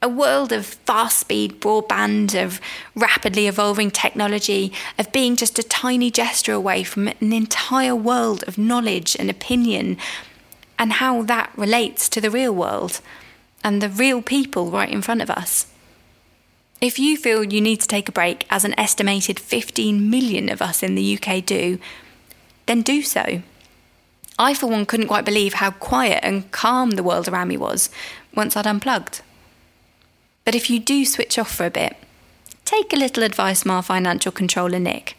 a 0.00 0.08
world 0.08 0.50
of 0.52 0.66
fast 0.66 1.18
speed 1.18 1.60
broadband, 1.60 2.34
of 2.42 2.60
rapidly 2.94 3.46
evolving 3.46 3.90
technology, 3.90 4.72
of 4.98 5.12
being 5.12 5.34
just 5.34 5.58
a 5.58 5.62
tiny 5.62 6.10
gesture 6.10 6.52
away 6.52 6.84
from 6.84 7.08
an 7.08 7.32
entire 7.32 7.96
world 7.96 8.44
of 8.46 8.58
knowledge 8.58 9.16
and 9.18 9.30
opinion, 9.30 9.96
and 10.78 10.94
how 10.94 11.22
that 11.22 11.50
relates 11.56 12.08
to 12.08 12.20
the 12.20 12.30
real 12.30 12.54
world 12.54 13.00
and 13.62 13.80
the 13.80 13.88
real 13.88 14.20
people 14.20 14.70
right 14.70 14.90
in 14.90 15.00
front 15.00 15.22
of 15.22 15.30
us. 15.30 15.66
If 16.82 16.98
you 16.98 17.16
feel 17.16 17.44
you 17.44 17.62
need 17.62 17.80
to 17.80 17.88
take 17.88 18.10
a 18.10 18.12
break, 18.12 18.46
as 18.50 18.64
an 18.64 18.78
estimated 18.78 19.40
15 19.40 20.10
million 20.10 20.50
of 20.50 20.60
us 20.60 20.82
in 20.82 20.96
the 20.96 21.18
UK 21.18 21.44
do, 21.44 21.78
then 22.66 22.82
do 22.82 23.02
so. 23.02 23.42
I, 24.38 24.54
for 24.54 24.66
one, 24.66 24.86
couldn't 24.86 25.08
quite 25.08 25.24
believe 25.24 25.54
how 25.54 25.70
quiet 25.70 26.20
and 26.22 26.50
calm 26.50 26.92
the 26.92 27.02
world 27.02 27.28
around 27.28 27.48
me 27.48 27.56
was 27.56 27.90
once 28.34 28.56
I'd 28.56 28.66
unplugged. 28.66 29.20
But 30.44 30.54
if 30.54 30.68
you 30.68 30.80
do 30.80 31.04
switch 31.04 31.38
off 31.38 31.54
for 31.54 31.64
a 31.66 31.70
bit, 31.70 31.96
take 32.64 32.92
a 32.92 32.96
little 32.96 33.22
advice 33.22 33.62
from 33.62 33.70
our 33.70 33.82
financial 33.82 34.32
controller, 34.32 34.78
Nick, 34.78 35.16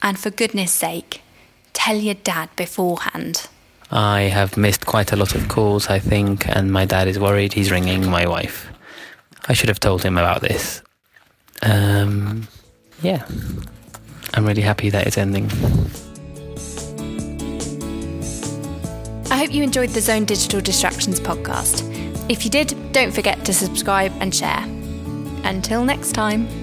and 0.00 0.18
for 0.18 0.30
goodness 0.30 0.72
sake, 0.72 1.22
tell 1.72 1.96
your 1.96 2.14
dad 2.14 2.50
beforehand. 2.56 3.48
I 3.90 4.22
have 4.22 4.56
missed 4.56 4.86
quite 4.86 5.12
a 5.12 5.16
lot 5.16 5.34
of 5.34 5.48
calls, 5.48 5.88
I 5.88 5.98
think, 5.98 6.48
and 6.48 6.72
my 6.72 6.86
dad 6.86 7.08
is 7.08 7.18
worried 7.18 7.52
he's 7.52 7.70
ringing 7.70 8.08
my 8.08 8.26
wife. 8.26 8.68
I 9.48 9.52
should 9.52 9.68
have 9.68 9.80
told 9.80 10.02
him 10.02 10.16
about 10.16 10.40
this. 10.40 10.82
Um, 11.62 12.48
yeah, 13.02 13.26
I'm 14.34 14.46
really 14.46 14.62
happy 14.62 14.88
that 14.90 15.06
it's 15.06 15.18
ending. 15.18 15.50
I 19.32 19.36
hope 19.36 19.54
you 19.54 19.62
enjoyed 19.62 19.88
the 19.88 20.00
Zone 20.02 20.26
Digital 20.26 20.60
Distractions 20.60 21.18
podcast. 21.18 21.88
If 22.28 22.44
you 22.44 22.50
did, 22.50 22.92
don't 22.92 23.12
forget 23.12 23.42
to 23.46 23.54
subscribe 23.54 24.12
and 24.20 24.34
share. 24.34 24.62
Until 25.42 25.86
next 25.86 26.12
time. 26.12 26.61